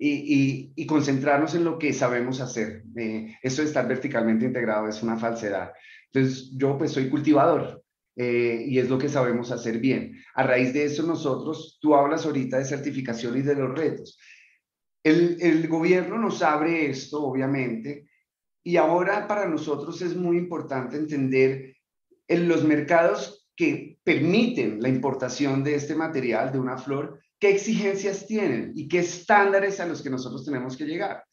y, 0.05 0.87
concentrarnos 0.87 1.55
en 1.55 1.65
lo 1.65 1.79
que 1.79 1.93
sabemos 1.93 2.41
hacer. 2.41 2.83
Eh, 2.97 3.37
eso 3.41 3.63
de 3.63 3.69
estar 3.69 3.87
verticalmente 3.87 4.45
integrado 4.45 4.89
es 4.89 5.01
una 5.03 5.17
falsedad. 5.17 5.71
Entonces, 6.13 6.51
yo 6.57 6.77
pues 6.77 6.91
soy 6.91 7.09
cultivador 7.09 7.85
y 8.15 8.79
es 8.79 8.91
lo 8.91 8.99
que 8.99 9.09
sabemos 9.09 9.51
hacer 9.53 9.79
bien. 9.79 10.21
A 10.35 10.43
raíz 10.43 10.75
de 10.75 10.85
eso 10.85 11.03
nosotros, 11.05 11.79
tú 11.81 11.95
hablas 11.95 12.27
ahorita 12.27 12.59
de 12.59 12.65
certificación 12.65 13.39
y 13.39 13.43
de 13.43 13.55
los 13.55 13.75
retos. 13.75 14.19
El, 15.05 15.67
gobierno 15.69 16.19
nos 16.19 16.43
abre 16.43 16.89
esto, 16.89 17.25
obviamente, 17.25 18.09
y 18.65 18.77
ahora 18.77 19.27
para 19.27 19.49
nosotros 19.49 20.01
es 20.03 20.15
muy 20.15 20.37
importante 20.39 20.97
entender 20.97 21.77
en 22.29 22.49
los 22.49 22.63
mercados 22.65 23.49
que 23.57 23.99
permiten 24.05 24.81
la 24.81 24.89
importación 24.89 25.65
de 25.65 25.75
este 25.75 25.95
material, 25.95 26.53
de 26.53 26.59
una 26.61 26.79
flor, 26.79 27.21
qué 27.41 27.51
exigencias 27.51 28.27
tienen 28.27 28.73
y 28.77 28.87
qué 28.87 29.01
estándares 29.01 29.81
a 29.81 29.87
los 29.87 30.03
que 30.03 30.11
nosotros 30.11 30.45
tenemos 30.45 30.77
que 30.77 30.85
llegar. 30.85 31.25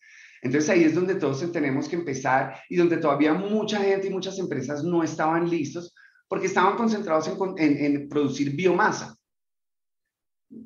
Entonces 0.42 0.70
ahí 0.70 0.84
es 0.84 0.96
donde 0.96 1.16
todos 1.16 1.52
tenemos 1.52 1.88
que 1.88 1.98
empezar 1.98 2.56
y 2.70 2.78
donde 2.78 2.98
todavía 2.98 3.34
mucha 3.34 3.80
gente 3.80 4.08
y 4.08 4.12
muchas 4.12 4.40
empresas 4.40 4.84
no 4.84 5.04
estaban 5.04 5.50
listos 5.50 5.94
porque 6.28 6.48
estaban 6.48 6.78
concentrados 6.78 7.30
en, 7.58 8.08
producir 8.08 8.56
biomasa. 8.56 9.19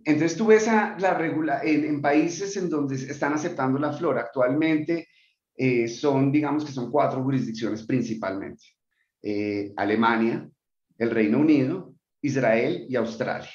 Entonces 0.06 0.38
tú 0.38 0.48
ves 0.48 0.68
a 0.68 0.98
la 0.98 1.14
regula 1.14 1.62
en, 1.64 1.84
en, 1.84 2.02
países 2.02 2.56
en 2.56 2.70
donde 2.70 2.96
están 2.96 3.34
aceptando 3.34 3.80
la 3.80 3.92
flor 3.92 4.18
actualmente, 4.18 5.08
eh, 5.56 5.88
son, 5.88 6.32
digamos 6.32 6.66
que 6.66 6.72
son 6.72 6.90
cuatro 6.90 7.22
jurisdicciones 7.24 7.84
principalmente. 7.84 8.64
Eh, 9.22 9.74
Alemania, 9.78 10.50
el 10.98 11.12
Reino 11.12 11.40
Unido, 11.40 11.96
Israel 12.22 12.86
y 12.90 12.96
Australia. 12.96 13.50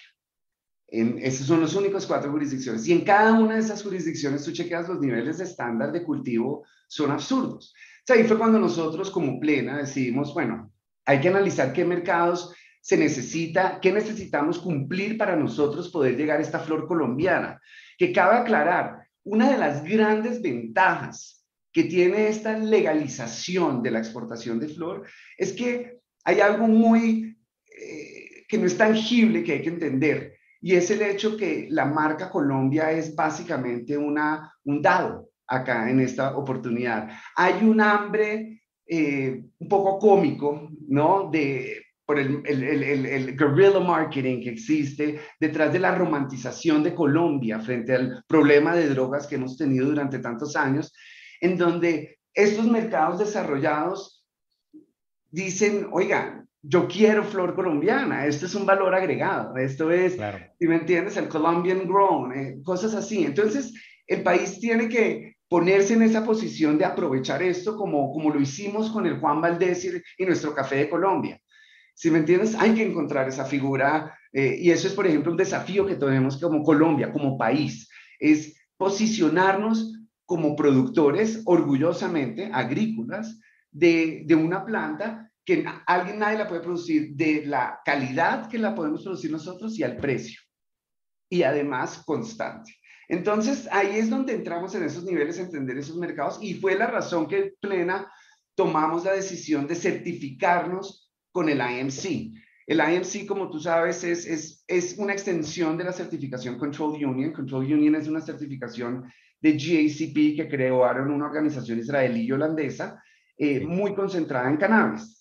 En, 0.87 1.19
esos 1.19 1.47
son 1.47 1.61
los 1.61 1.75
únicos 1.75 2.07
cuatro 2.07 2.31
jurisdicciones. 2.31 2.87
Y 2.87 2.93
en 2.93 3.05
cada 3.05 3.39
una 3.39 3.55
de 3.55 3.61
esas 3.61 3.83
jurisdicciones 3.83 4.45
tú 4.45 4.53
chequeas 4.53 4.89
los 4.89 5.01
niveles 5.01 5.39
de 5.39 5.45
estándar 5.45 5.93
de 5.93 6.05
cultivo, 6.05 6.65
son 6.89 7.11
absurdos. 7.11 7.75
O 7.75 8.03
sea, 8.07 8.17
ahí 8.17 8.25
fue 8.25 8.39
cuando 8.39 8.59
nosotros 8.59 9.11
como 9.11 9.39
plena 9.39 9.77
decidimos, 9.77 10.33
bueno, 10.33 10.73
hay 11.05 11.21
que 11.21 11.29
analizar 11.29 11.73
qué 11.73 11.85
mercados 11.85 12.55
se 12.81 12.97
necesita, 12.97 13.79
qué 13.81 13.93
necesitamos 13.93 14.59
cumplir 14.59 15.19
para 15.19 15.37
nosotros 15.37 15.91
poder 15.91 16.17
llegar 16.17 16.39
a 16.39 16.43
esta 16.43 16.61
flor 16.61 16.87
colombiana. 16.87 17.61
Que 17.97 18.13
cabe 18.13 18.37
aclarar, 18.37 19.07
una 19.25 19.51
de 19.51 19.59
las 19.59 19.85
grandes 19.85 20.41
ventajas 20.41 21.45
que 21.73 21.85
tiene 21.85 22.29
esta 22.29 22.57
legalización 22.57 23.83
de 23.83 23.91
la 23.91 23.99
exportación 23.99 24.59
de 24.59 24.69
flor 24.69 25.07
es 25.37 25.53
que 25.53 25.99
hay 26.25 26.41
algo 26.41 26.67
muy 26.67 27.37
eh, 27.67 28.45
que 28.49 28.59
no 28.59 28.67
es 28.67 28.77
tangible 28.77 29.45
que 29.45 29.53
hay 29.53 29.63
que 29.63 29.69
entender 29.69 30.39
y 30.61 30.75
es 30.75 30.91
el 30.91 31.03
hecho 31.03 31.37
que 31.37 31.69
la 31.71 31.85
marca 31.85 32.31
Colombia 32.31 32.91
es 32.91 33.15
básicamente 33.15 33.97
una, 33.97 34.53
un 34.65 34.83
dado 34.83 35.31
acá 35.47 35.89
en 35.89 36.01
esta 36.01 36.37
oportunidad. 36.37 37.11
Hay 37.37 37.65
un 37.65 37.81
hambre 37.81 38.63
eh, 38.87 39.45
un 39.59 39.69
poco 39.69 39.99
cómico, 39.99 40.69
¿no? 40.89 41.31
De, 41.31 41.81
por 42.09 42.19
el, 42.19 42.41
el, 42.47 42.63
el, 42.63 43.05
el, 43.05 43.37
guerrilla 43.37 43.81
marketing 43.81 44.43
que 44.43 44.49
existe 44.49 45.21
detrás 45.39 45.71
de 45.75 45.79
la 45.79 45.95
romantización 45.95 46.83
de 46.83 46.95
Colombia 46.95 47.61
frente 47.61 47.95
al 47.95 48.25
problema 48.27 48.75
de 48.75 48.89
drogas 48.89 49.27
que 49.27 49.35
hemos 49.35 49.59
tenido 49.59 49.89
durante 49.89 50.19
tantos 50.19 50.57
años 50.57 50.91
en 51.43 51.59
donde 51.59 52.19
estos 52.33 52.67
mercados 52.67 53.19
desarrollados 53.19 54.25
dicen, 55.31 55.89
oigan, 55.93 56.49
yo 56.63 56.89
quiero 56.89 57.25
flor 57.25 57.55
colombiana, 57.55 58.25
esto 58.25 58.47
es 58.47 58.55
un 58.55 58.65
valor 58.65 58.95
agregado, 58.95 59.59
esto 59.59 59.91
es, 59.91 60.17
si 60.59 60.67
me 60.67 60.77
entiendes, 60.77 61.19
el 61.19 61.29
Colombian 61.29 61.87
Grown, 61.87 62.33
eh, 62.33 62.57
cosas 62.65 62.95
así. 62.95 63.23
Entonces, 63.23 63.75
el 64.07 64.23
país 64.23 64.59
tiene 64.61 64.89
que 64.89 65.37
ponerse 65.47 65.93
en 65.93 66.05
esa 66.05 66.25
posición 66.25 66.79
de 66.79 66.87
aprovechar 66.87 67.43
esto 67.43 67.77
como, 67.77 68.11
como 68.13 68.31
lo 68.31 68.41
hicimos 68.41 68.91
con 68.91 69.07
el 69.07 69.21
Juan 69.21 69.43
Valdés 69.43 69.85
y, 70.17 70.25
nuestro 70.25 70.55
Café 70.55 70.77
de 70.77 70.89
Colombia. 70.89 71.39
Si 71.99 72.13
me 72.13 72.19
entiendes, 72.19 72.55
hay 72.55 72.75
que 72.75 72.87
encontrar 72.87 73.29
esa 73.29 73.45
figura 73.45 74.17
eh, 74.33 74.57
y 74.61 74.71
eso 74.71 74.87
es, 74.87 74.95
por 74.95 75.05
ejemplo, 75.05 75.33
un 75.33 75.37
desafío 75.37 75.85
que 75.85 75.97
tenemos 75.97 76.41
como 76.41 76.63
Colombia, 76.63 77.13
como 77.13 77.37
país, 77.37 77.91
es 78.21 78.55
posicionarnos 78.77 79.99
como 80.25 80.55
productores 80.55 81.43
orgullosamente 81.45 82.51
agrícolas 82.53 83.41
de, 83.73 84.23
de 84.27 84.35
una 84.37 84.65
planta 84.65 85.33
que 85.45 85.67
alguien 85.89 86.21
nadie 86.21 86.39
la 86.39 86.47
puede 86.47 86.61
producir 86.61 87.17
de 87.17 87.45
la 87.45 87.81
calidad 87.85 88.49
que 88.49 88.59
la 88.59 88.77
podemos 88.77 89.03
producir 89.03 89.33
nosotros 89.33 89.77
y 89.77 89.83
al 89.83 89.97
precio. 89.97 90.41
Y 91.29 91.43
además 91.43 92.05
constante. 92.07 92.77
Entonces, 93.09 93.69
ahí 93.73 93.99
es 93.99 94.09
donde 94.09 94.35
entramos 94.35 94.73
en 94.77 94.85
esos 94.85 95.03
niveles, 95.03 95.41
entender 95.41 95.77
esos 95.77 95.97
mercados 95.97 96.39
y 96.41 96.55
fue 96.55 96.77
la 96.77 96.87
razón 96.87 97.27
que 97.27 97.55
plena 97.61 98.09
tomamos 98.55 99.05
la 99.05 99.15
decisión 99.15 99.67
de 99.67 99.75
certificarnos 99.75 101.08
con 101.39 101.49
el 101.49 101.61
IMC. 101.61 102.33
El 102.67 102.81
IMC, 102.81 103.25
como 103.25 103.49
tú 103.49 103.61
sabes, 103.61 104.03
es, 104.03 104.27
es, 104.27 104.65
es 104.67 104.99
una 104.99 105.13
extensión 105.13 105.79
de 105.79 105.85
la 105.85 105.93
certificación 105.93 106.59
Control 106.59 106.95
Union. 106.95 107.33
Control 107.33 107.65
Union 107.65 107.95
es 107.95 108.09
una 108.09 108.21
certificación 108.21 109.05
de 109.41 109.53
GACP 109.53 110.37
que 110.37 110.49
crearon 110.51 111.13
una 111.13 111.27
organización 111.27 111.79
israelí 111.79 112.23
y 112.23 112.33
holandesa 112.33 113.01
eh, 113.37 113.61
muy 113.61 113.95
concentrada 113.95 114.51
en 114.51 114.57
cannabis. 114.57 115.21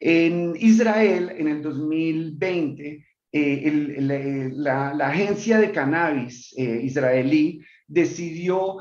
En 0.00 0.56
Israel, 0.58 1.30
en 1.38 1.46
el 1.46 1.62
2020, 1.62 3.06
eh, 3.30 4.50
la, 4.54 4.90
agencia 5.06 5.58
de 5.58 5.70
cannabis 5.70 6.52
eh, 6.58 6.80
israelí 6.82 7.60
decidió 7.86 8.78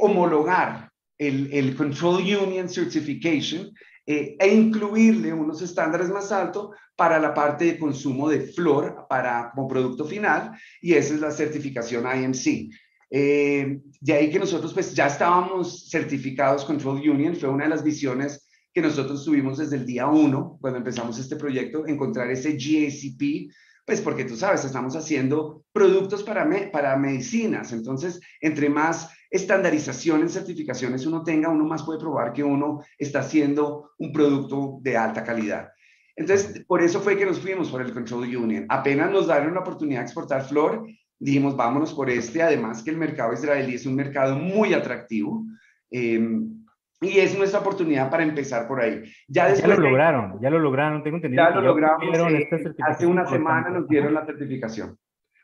homologar 0.00 0.90
el, 1.16 1.48
el, 1.52 1.76
Control 1.76 2.22
Union 2.22 2.68
Certification 2.68 3.70
e 4.06 4.48
incluirle 4.48 5.32
unos 5.32 5.62
estándares 5.62 6.08
más 6.08 6.32
altos 6.32 6.70
para 6.96 7.18
la 7.18 7.32
parte 7.32 7.64
de 7.64 7.78
consumo 7.78 8.28
de 8.28 8.40
flor 8.40 9.06
para, 9.08 9.50
como 9.54 9.68
producto 9.68 10.04
final, 10.04 10.52
y 10.80 10.94
esa 10.94 11.14
es 11.14 11.20
la 11.20 11.30
certificación 11.30 12.04
IMC. 12.04 12.70
Eh, 13.10 13.80
de 14.00 14.12
ahí 14.12 14.30
que 14.30 14.38
nosotros 14.38 14.72
pues 14.72 14.94
ya 14.94 15.06
estábamos 15.06 15.90
certificados 15.90 16.64
Control 16.64 16.96
Union, 16.96 17.36
fue 17.36 17.48
una 17.48 17.64
de 17.64 17.70
las 17.70 17.84
visiones 17.84 18.48
que 18.72 18.80
nosotros 18.80 19.24
tuvimos 19.24 19.58
desde 19.58 19.76
el 19.76 19.84
día 19.84 20.06
uno, 20.06 20.58
cuando 20.60 20.78
empezamos 20.78 21.18
este 21.18 21.36
proyecto, 21.36 21.86
encontrar 21.86 22.30
ese 22.30 22.52
GACP, 22.52 23.52
pues 23.84 24.00
porque 24.00 24.24
tú 24.24 24.36
sabes, 24.36 24.64
estamos 24.64 24.96
haciendo 24.96 25.64
productos 25.72 26.22
para, 26.22 26.48
para 26.70 26.96
medicinas, 26.96 27.72
entonces 27.72 28.20
entre 28.40 28.70
más 28.70 29.10
estandarización 29.32 30.20
en 30.20 30.28
certificaciones 30.28 31.06
uno 31.06 31.24
tenga, 31.24 31.48
uno 31.48 31.64
más 31.64 31.82
puede 31.82 31.98
probar 31.98 32.34
que 32.34 32.44
uno 32.44 32.82
está 32.98 33.20
haciendo 33.20 33.92
un 33.98 34.12
producto 34.12 34.78
de 34.82 34.96
alta 34.96 35.24
calidad. 35.24 35.70
Entonces, 36.14 36.62
por 36.66 36.82
eso 36.82 37.00
fue 37.00 37.16
que 37.16 37.24
nos 37.24 37.40
fuimos 37.40 37.70
por 37.70 37.80
el 37.80 37.94
Control 37.94 38.24
Union. 38.24 38.66
Apenas 38.68 39.10
nos 39.10 39.26
dieron 39.26 39.54
la 39.54 39.60
oportunidad 39.60 40.00
de 40.00 40.04
exportar 40.04 40.44
flor, 40.44 40.86
dijimos, 41.18 41.56
vámonos 41.56 41.94
por 41.94 42.10
este, 42.10 42.42
además 42.42 42.82
que 42.82 42.90
el 42.90 42.98
mercado 42.98 43.32
israelí 43.32 43.76
es 43.76 43.86
un 43.86 43.96
mercado 43.96 44.36
muy 44.36 44.74
atractivo. 44.74 45.46
Em, 45.90 46.62
y 47.00 47.18
es 47.18 47.36
nuestra 47.36 47.60
oportunidad 47.60 48.10
para 48.10 48.24
empezar 48.24 48.68
por 48.68 48.82
ahí. 48.82 49.02
Ya, 49.26 49.52
ya 49.54 49.66
lo 49.66 49.76
lograron, 49.76 50.38
ya 50.42 50.50
lo 50.50 50.58
lograron, 50.58 51.02
tengo 51.02 51.16
entendido. 51.16 51.42
Ya 51.42 51.50
lo 51.54 51.62
logramos. 51.62 52.04
Eh, 52.04 52.48
hace 52.86 53.06
una 53.06 53.26
semana 53.26 53.70
nos 53.70 53.88
dieron 53.88 54.12
la 54.12 54.26
certificación. 54.26 54.96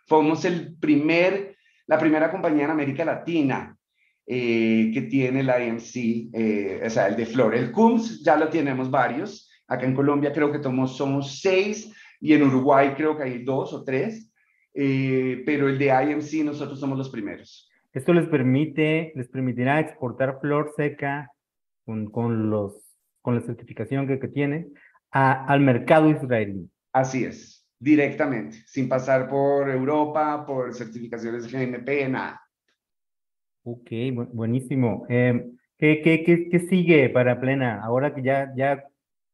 Fuimos 0.06 0.44
el 0.44 0.76
primer, 0.78 1.56
la 1.86 1.98
primera 1.98 2.30
compañía 2.30 2.66
en 2.66 2.70
América 2.70 3.04
Latina 3.04 3.77
eh, 4.30 4.90
que 4.92 5.02
tiene 5.02 5.42
la 5.42 5.64
IMC, 5.64 6.34
eh, 6.34 6.82
o 6.84 6.90
sea, 6.90 7.06
el 7.06 7.16
de 7.16 7.24
Flor. 7.24 7.54
El 7.54 7.72
CUMS 7.72 8.22
ya 8.22 8.36
lo 8.36 8.50
tenemos 8.50 8.90
varios. 8.90 9.50
Acá 9.66 9.86
en 9.86 9.94
Colombia 9.94 10.34
creo 10.34 10.52
que 10.52 10.62
somos 10.62 11.40
seis 11.40 11.90
y 12.20 12.34
en 12.34 12.42
Uruguay 12.42 12.92
creo 12.94 13.16
que 13.16 13.22
hay 13.22 13.42
dos 13.42 13.72
o 13.72 13.84
tres. 13.84 14.30
Eh, 14.74 15.42
pero 15.46 15.66
el 15.66 15.78
de 15.78 15.86
IMC 15.86 16.44
nosotros 16.44 16.78
somos 16.78 16.98
los 16.98 17.08
primeros. 17.08 17.70
Esto 17.90 18.12
les 18.12 18.28
permite, 18.28 19.12
les 19.16 19.28
permitirá 19.28 19.80
exportar 19.80 20.38
flor 20.42 20.72
seca 20.76 21.32
con, 21.86 22.10
con 22.10 22.50
los, 22.50 22.74
con 23.22 23.34
la 23.34 23.40
certificación 23.40 24.06
que, 24.06 24.20
que 24.20 24.28
tiene 24.28 24.68
a, 25.10 25.46
al 25.46 25.60
mercado 25.60 26.10
israelí. 26.10 26.70
Así 26.92 27.24
es, 27.24 27.66
directamente, 27.78 28.58
sin 28.66 28.90
pasar 28.90 29.26
por 29.26 29.70
Europa, 29.70 30.44
por 30.46 30.74
certificaciones 30.74 31.50
GMP, 31.50 32.10
nada. 32.10 32.42
Ok, 33.64 33.90
buenísimo. 34.32 35.06
Eh, 35.08 35.50
¿qué, 35.76 36.00
qué, 36.02 36.24
qué, 36.24 36.48
qué, 36.48 36.60
sigue 36.60 37.08
para 37.10 37.40
Plena? 37.40 37.80
Ahora 37.82 38.14
que 38.14 38.22
ya, 38.22 38.52
ya 38.56 38.84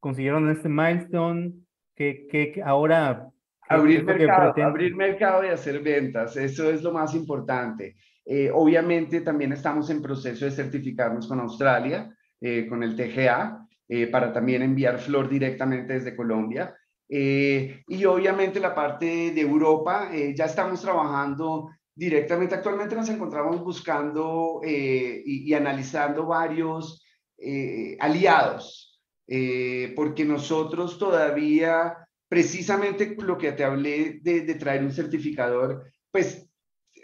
consiguieron 0.01 0.51
este 0.51 0.69
milestone, 0.69 1.53
¿qué, 1.95 2.27
qué, 2.31 2.63
ahora 2.65 3.31
Abrir 3.69 4.05
mercado, 4.05 4.63
abrir 4.63 4.95
mercado 4.95 5.45
y 5.45 5.49
hacer 5.49 5.81
ventas, 5.81 6.37
eso 6.37 6.71
es 6.71 6.83
lo 6.83 6.93
más 6.93 7.15
importante. 7.15 7.97
Eh, 8.25 8.51
obviamente 8.53 9.21
también 9.23 9.53
estamos 9.53 9.89
en 9.91 10.03
proceso 10.03 10.45
de 10.45 10.51
certificarnos 10.51 11.27
con 11.27 11.41
Australia, 11.41 12.15
eh, 12.41 12.67
con 12.69 12.83
el 12.83 12.95
TGA, 12.95 13.67
eh, 13.89 14.07
para 14.09 14.33
también 14.33 14.63
enviar 14.63 14.99
flor 14.99 15.29
directamente 15.29 15.95
desde 15.95 16.17
Colombia. 16.17 16.75
y 17.07 18.05
obviamente 18.07 18.59
la 18.59 18.75
parte 18.75 19.31
de 19.33 19.41
Europa, 19.41 20.11
ya 20.35 20.47
estamos 20.47 20.81
trabajando 20.81 21.71
directamente. 21.95 22.55
Actualmente 22.55 22.97
nos 22.97 23.09
encontramos 23.09 23.63
buscando 23.63 24.61
y, 24.65 25.51
y, 25.51 25.55
analizando 25.55 26.27
varios 26.27 27.03
aliados, 27.99 29.03
porque 29.97 30.25
nosotros 30.25 30.99
todavía 30.99 32.05
precisamente 32.29 33.17
lo 33.19 33.37
que 33.37 33.53
te 33.53 33.65
hablé 33.65 34.21
de, 34.23 34.43
de 34.43 34.55
traer 34.55 34.83
un 34.83 34.93
certificador, 34.93 35.85
pues 36.11 36.49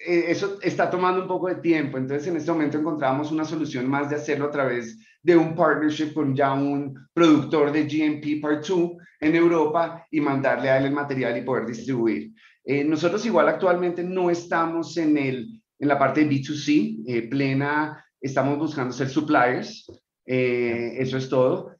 eh, 0.06 0.26
eso 0.28 0.58
está 0.62 0.88
tomando 0.88 1.22
un 1.22 1.28
poco 1.28 1.48
de 1.48 1.56
tiempo. 1.56 1.98
Entonces, 1.98 2.26
en 2.28 2.36
este 2.36 2.50
momento 2.50 2.78
encontramos 2.78 3.30
una 3.30 3.44
solución 3.44 3.88
más 3.88 4.08
de 4.08 4.16
hacerlo 4.16 4.46
a 4.46 4.50
través 4.50 4.98
de 5.22 5.36
un 5.36 5.54
partnership 5.54 6.12
con 6.14 6.34
ya 6.34 6.52
un 6.52 6.94
productor 7.12 7.72
de 7.72 7.84
GMP 7.84 8.40
Part 8.40 8.66
2 8.66 8.92
en 9.20 9.34
Europa 9.34 10.06
y 10.10 10.20
mandarle 10.20 10.70
a 10.70 10.78
él 10.78 10.86
el 10.86 10.92
material 10.92 11.36
y 11.36 11.42
poder 11.42 11.66
distribuir. 11.66 12.32
Eh, 12.64 12.84
nosotros 12.84 13.24
igual 13.26 13.48
actualmente 13.48 14.02
no 14.02 14.30
estamos 14.30 14.96
en, 14.96 15.18
el, 15.18 15.62
en 15.78 15.88
la 15.88 15.98
parte 15.98 16.24
de 16.24 16.30
B2C 16.30 17.04
eh, 17.06 17.28
plena, 17.28 18.04
estamos 18.20 18.58
buscando 18.58 18.92
ser 18.92 19.08
suppliers, 19.08 19.86
eso 20.24 21.16
es 21.16 21.28
todo. 21.28 21.74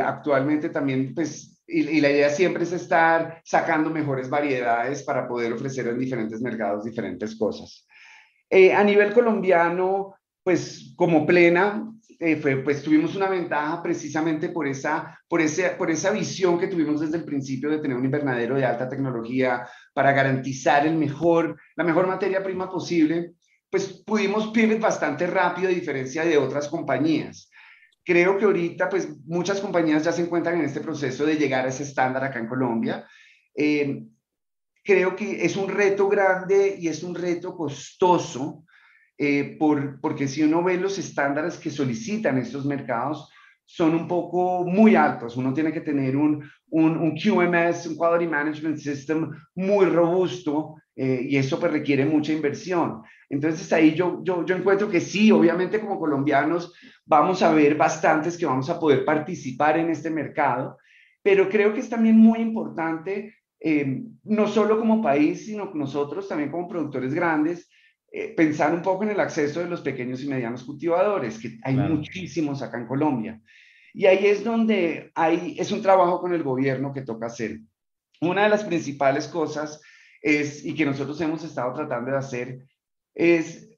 actualmente 0.00 0.70
también, 0.70 1.14
pues, 1.14 1.52
y, 1.66 2.00
la 2.00 2.10
idea 2.10 2.30
siempre 2.30 2.64
es 2.64 2.72
estar 2.72 3.40
sacando 3.44 3.90
mejores 3.90 4.28
variedades 4.28 5.02
para 5.02 5.26
poder 5.26 5.52
ofrecer 5.52 5.86
en 5.88 5.98
diferentes 5.98 6.40
mercados 6.40 6.84
diferentes 6.84 7.36
cosas. 7.36 7.86
Eh, 8.50 8.72
a 8.72 8.84
nivel 8.84 9.12
colombiano, 9.12 10.14
pues 10.42 10.92
como 10.96 11.24
plena, 11.24 11.90
eh, 12.24 12.36
pues 12.62 12.84
tuvimos 12.84 13.16
una 13.16 13.28
ventaja 13.28 13.82
precisamente 13.82 14.50
por 14.50 14.68
esa, 14.68 15.18
por, 15.26 15.40
ese, 15.40 15.70
por 15.70 15.90
esa 15.90 16.12
visión 16.12 16.56
que 16.56 16.68
tuvimos 16.68 17.00
desde 17.00 17.16
el 17.16 17.24
principio 17.24 17.68
de 17.68 17.78
tener 17.78 17.96
un 17.96 18.04
invernadero 18.04 18.54
de 18.54 18.64
alta 18.64 18.88
tecnología 18.88 19.68
para 19.92 20.12
garantizar 20.12 20.86
el 20.86 20.94
mejor, 20.94 21.60
la 21.74 21.82
mejor 21.82 22.06
materia 22.06 22.40
prima 22.40 22.70
posible, 22.70 23.32
pues 23.68 24.04
pudimos 24.06 24.52
pivot 24.52 24.78
bastante 24.78 25.26
rápido 25.26 25.68
a 25.68 25.72
diferencia 25.72 26.24
de 26.24 26.38
otras 26.38 26.68
compañías. 26.68 27.50
Creo 28.04 28.38
que 28.38 28.44
ahorita, 28.44 28.88
pues 28.88 29.08
muchas 29.24 29.60
compañías 29.60 30.04
ya 30.04 30.12
se 30.12 30.22
encuentran 30.22 30.60
en 30.60 30.66
este 30.66 30.80
proceso 30.80 31.26
de 31.26 31.36
llegar 31.36 31.64
a 31.64 31.70
ese 31.70 31.82
estándar 31.82 32.22
acá 32.22 32.38
en 32.38 32.46
Colombia. 32.46 33.04
Eh, 33.52 34.04
creo 34.84 35.16
que 35.16 35.44
es 35.44 35.56
un 35.56 35.68
reto 35.68 36.08
grande 36.08 36.76
y 36.78 36.86
es 36.86 37.02
un 37.02 37.16
reto 37.16 37.56
costoso, 37.56 38.64
eh, 39.18 39.56
por, 39.58 40.00
porque 40.00 40.28
si 40.28 40.42
uno 40.42 40.62
ve 40.62 40.78
los 40.78 40.98
estándares 40.98 41.58
que 41.58 41.70
solicitan 41.70 42.38
estos 42.38 42.64
mercados, 42.64 43.30
son 43.64 43.94
un 43.94 44.06
poco 44.06 44.64
muy 44.64 44.96
altos. 44.96 45.36
Uno 45.36 45.54
tiene 45.54 45.72
que 45.72 45.80
tener 45.80 46.16
un, 46.16 46.48
un, 46.70 46.96
un 46.96 47.16
QMS, 47.16 47.86
un 47.86 47.96
Quality 47.96 48.26
Management 48.30 48.78
System 48.78 49.30
muy 49.54 49.86
robusto 49.86 50.76
eh, 50.94 51.26
y 51.26 51.36
eso 51.36 51.58
pues 51.58 51.72
requiere 51.72 52.04
mucha 52.04 52.32
inversión. 52.32 53.02
Entonces 53.30 53.72
ahí 53.72 53.94
yo, 53.94 54.20
yo, 54.22 54.44
yo 54.44 54.56
encuentro 54.56 54.90
que 54.90 55.00
sí, 55.00 55.32
obviamente 55.32 55.80
como 55.80 55.98
colombianos 55.98 56.74
vamos 57.06 57.42
a 57.42 57.52
ver 57.52 57.76
bastantes 57.76 58.36
que 58.36 58.44
vamos 58.44 58.68
a 58.68 58.78
poder 58.78 59.04
participar 59.04 59.78
en 59.78 59.88
este 59.88 60.10
mercado, 60.10 60.76
pero 61.22 61.48
creo 61.48 61.72
que 61.72 61.80
es 61.80 61.88
también 61.88 62.18
muy 62.18 62.40
importante, 62.40 63.34
eh, 63.58 64.02
no 64.24 64.48
solo 64.48 64.78
como 64.78 65.02
país, 65.02 65.46
sino 65.46 65.70
nosotros 65.72 66.28
también 66.28 66.50
como 66.50 66.68
productores 66.68 67.14
grandes, 67.14 67.70
eh, 68.14 68.34
pensar 68.36 68.74
un 68.74 68.82
poco 68.82 69.04
en 69.04 69.10
el 69.10 69.20
acceso 69.20 69.60
de 69.60 69.70
los 69.70 69.80
pequeños 69.80 70.22
y 70.22 70.28
medianos 70.28 70.64
cultivadores, 70.64 71.38
que 71.38 71.58
hay 71.62 71.74
muchísimos 71.74 72.60
acá 72.60 72.76
en 72.76 72.86
Colombia. 72.86 73.40
Y 73.94 74.04
ahí 74.04 74.26
es 74.26 74.44
donde 74.44 75.10
hay, 75.14 75.56
es 75.58 75.72
un 75.72 75.80
trabajo 75.80 76.20
con 76.20 76.34
el 76.34 76.42
gobierno 76.42 76.92
que 76.92 77.00
toca 77.00 77.26
hacer. 77.26 77.60
Una 78.20 78.42
de 78.42 78.50
las 78.50 78.64
principales 78.64 79.28
cosas 79.28 79.80
es, 80.20 80.62
y 80.62 80.74
que 80.74 80.84
nosotros 80.84 81.18
hemos 81.22 81.42
estado 81.42 81.72
tratando 81.72 82.10
de 82.10 82.18
hacer, 82.18 82.66
es, 83.14 83.70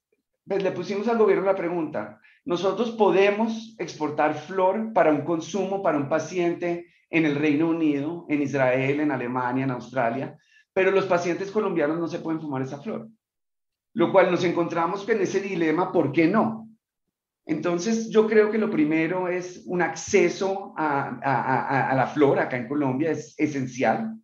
pues 0.44 0.64
le 0.64 0.72
pusimos 0.72 1.06
al 1.06 1.18
gobierno 1.18 1.44
la 1.44 1.54
pregunta, 1.54 2.20
nosotros 2.44 2.90
podemos 2.90 3.76
exportar 3.78 4.34
flor 4.34 4.92
para 4.92 5.12
un 5.12 5.22
consumo, 5.22 5.80
para 5.80 5.96
un 5.96 6.08
paciente 6.08 6.86
en 7.08 7.24
el 7.24 7.36
Reino 7.36 7.68
Unido, 7.68 8.26
en 8.28 8.42
Israel, 8.42 8.98
en 8.98 9.12
Alemania, 9.12 9.62
en 9.62 9.70
Australia, 9.70 10.36
pero 10.72 10.90
los 10.90 11.06
pacientes 11.06 11.52
colombianos 11.52 12.00
no 12.00 12.08
se 12.08 12.18
pueden 12.18 12.40
fumar 12.40 12.62
esa 12.62 12.82
flor 12.82 13.08
lo 13.94 14.12
cual 14.12 14.30
nos 14.30 14.44
encontramos 14.44 15.08
en 15.08 15.22
ese 15.22 15.40
dilema, 15.40 15.92
¿por 15.92 16.12
qué 16.12 16.26
no? 16.26 16.68
Entonces, 17.46 18.08
yo 18.08 18.26
creo 18.26 18.50
que 18.50 18.58
lo 18.58 18.70
primero 18.70 19.28
es 19.28 19.62
un 19.66 19.82
acceso 19.82 20.74
a, 20.76 21.92
la 21.94 22.06
flora 22.06 22.44
acá 22.44 22.56
en 22.56 22.68
Colombia, 22.68 23.10
es 23.10 23.34
esencial. 23.38 24.14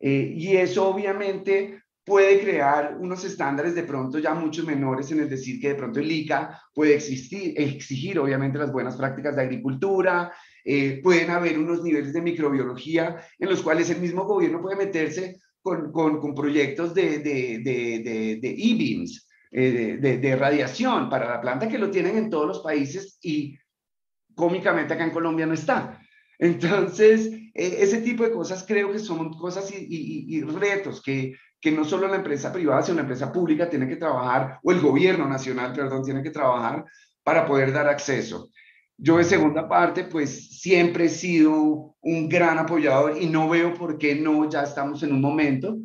Eh, 0.00 0.32
y 0.36 0.56
eso 0.56 0.88
obviamente 0.88 1.82
puede 2.04 2.40
crear 2.40 2.96
unos 2.98 3.24
estándares 3.24 3.74
de 3.74 3.84
pronto 3.84 4.18
ya 4.18 4.34
mucho 4.34 4.64
menores 4.64 5.10
en 5.12 5.20
el 5.20 5.28
decir 5.28 5.60
que 5.60 5.68
de 5.68 5.74
pronto 5.76 6.00
el 6.00 6.10
ICA 6.10 6.60
puede 6.74 6.94
existir, 6.94 7.54
exigir 7.56 8.18
obviamente 8.18 8.58
las 8.58 8.72
buenas 8.72 8.96
prácticas 8.96 9.36
de 9.36 9.42
agricultura, 9.42 10.32
eh, 10.64 11.00
pueden 11.02 11.30
haber 11.30 11.58
unos 11.58 11.82
niveles 11.82 12.12
de 12.12 12.22
microbiología 12.22 13.20
en 13.38 13.48
los 13.48 13.62
cuales 13.62 13.90
el 13.90 14.00
mismo 14.00 14.24
gobierno 14.24 14.60
puede 14.60 14.76
meterse 14.76 15.36
con, 15.62 16.34
proyectos 16.34 16.94
de, 16.94 17.18
de, 17.18 17.60
de, 17.62 18.38
de 18.40 18.50
e-beams, 18.50 19.28
eh, 19.50 19.98
de, 20.00 20.36
radiación 20.36 21.08
para 21.08 21.28
la 21.28 21.40
planta 21.40 21.68
que 21.68 21.78
lo 21.78 21.90
tienen 21.90 22.16
en 22.16 22.30
todos 22.30 22.46
los 22.46 22.60
países 22.60 23.18
y 23.22 23.56
cómicamente 24.34 24.94
acá 24.94 25.04
en 25.04 25.10
Colombia 25.10 25.46
no 25.46 25.54
está. 25.54 26.00
Entonces, 26.38 27.30
e, 27.54 27.82
ese 27.82 28.00
tipo 28.00 28.24
de 28.24 28.32
cosas 28.32 28.64
creo 28.66 28.90
que 28.90 28.98
son 28.98 29.32
cosas 29.34 29.70
y, 29.70 30.36
y, 30.36 30.40
retos 30.42 31.02
que, 31.02 31.34
que 31.60 31.70
no 31.70 31.84
solo 31.84 32.08
la 32.08 32.16
empresa 32.16 32.52
privada, 32.52 32.82
sino 32.82 32.96
la 32.96 33.02
empresa 33.02 33.30
pública 33.30 33.70
tiene 33.70 33.86
que 33.86 33.96
trabajar, 33.96 34.58
o 34.62 34.72
el 34.72 34.80
gobierno 34.80 35.28
nacional, 35.28 35.72
perdón, 35.72 36.02
tiene 36.02 36.22
que 36.22 36.30
trabajar 36.30 36.84
para 37.22 37.46
poder 37.46 37.72
dar 37.72 37.88
acceso. 37.88 38.50
Yo 39.04 39.18
de 39.18 39.24
segunda 39.24 39.68
parte, 39.68 40.04
pues 40.04 40.60
siempre 40.60 41.06
he 41.06 41.08
sido 41.08 41.96
un 42.00 42.28
gran 42.28 42.56
apoyador 42.58 43.20
y 43.20 43.26
no 43.26 43.48
veo 43.48 43.74
por 43.74 43.98
qué 43.98 44.14
no, 44.14 44.48
ya 44.48 44.62
estamos 44.62 45.02
en 45.02 45.12
un 45.12 45.20
momento 45.20 45.76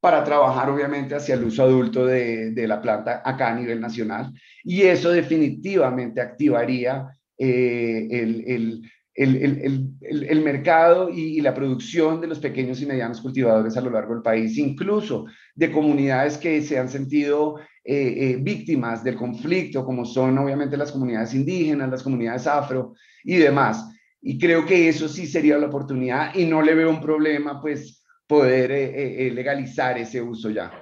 para 0.00 0.24
trabajar 0.24 0.70
obviamente 0.70 1.14
hacia 1.14 1.34
el 1.34 1.44
uso 1.44 1.64
adulto 1.64 2.06
de, 2.06 2.52
de 2.52 2.66
la 2.66 2.80
planta 2.80 3.20
acá 3.22 3.50
a 3.50 3.54
nivel 3.54 3.78
nacional. 3.78 4.32
Y 4.64 4.82
eso 4.84 5.10
definitivamente 5.10 6.22
activaría 6.22 7.08
eh, 7.36 8.08
el, 8.10 8.42
el, 8.46 8.90
el, 9.14 9.90
el, 10.00 10.40
mercado 10.40 11.10
y, 11.10 11.42
la 11.42 11.52
producción 11.52 12.22
de 12.22 12.28
los 12.28 12.38
pequeños 12.38 12.80
y 12.80 12.86
medianos 12.86 13.20
cultivadores 13.20 13.76
a 13.76 13.82
lo 13.82 13.90
largo 13.90 14.14
del 14.14 14.22
país, 14.22 14.56
incluso 14.56 15.26
de 15.54 15.70
comunidades 15.70 16.38
que 16.38 16.62
se 16.62 16.78
han 16.78 16.88
sentido 16.88 17.56
eh, 17.84 18.14
eh, 18.16 18.36
víctimas 18.40 19.02
del 19.02 19.16
conflicto, 19.16 19.84
como 19.84 20.04
son 20.04 20.38
obviamente 20.38 20.76
las 20.76 20.92
comunidades 20.92 21.34
indígenas, 21.34 21.90
las 21.90 22.02
comunidades 22.02 22.46
afro 22.46 22.94
y 23.24 23.36
demás. 23.36 23.92
Y 24.20 24.38
creo 24.38 24.64
que 24.64 24.88
eso 24.88 25.08
sí 25.08 25.26
sería 25.26 25.58
la 25.58 25.66
oportunidad 25.66 26.34
y 26.34 26.44
no 26.44 26.62
le 26.62 26.74
veo 26.74 26.90
un 26.90 27.00
problema, 27.00 27.60
pues, 27.60 28.04
poder 28.28 28.70
eh, 28.70 29.30
legalizar 29.32 29.98
ese 29.98 30.22
uso 30.22 30.48
ya. 30.48 30.72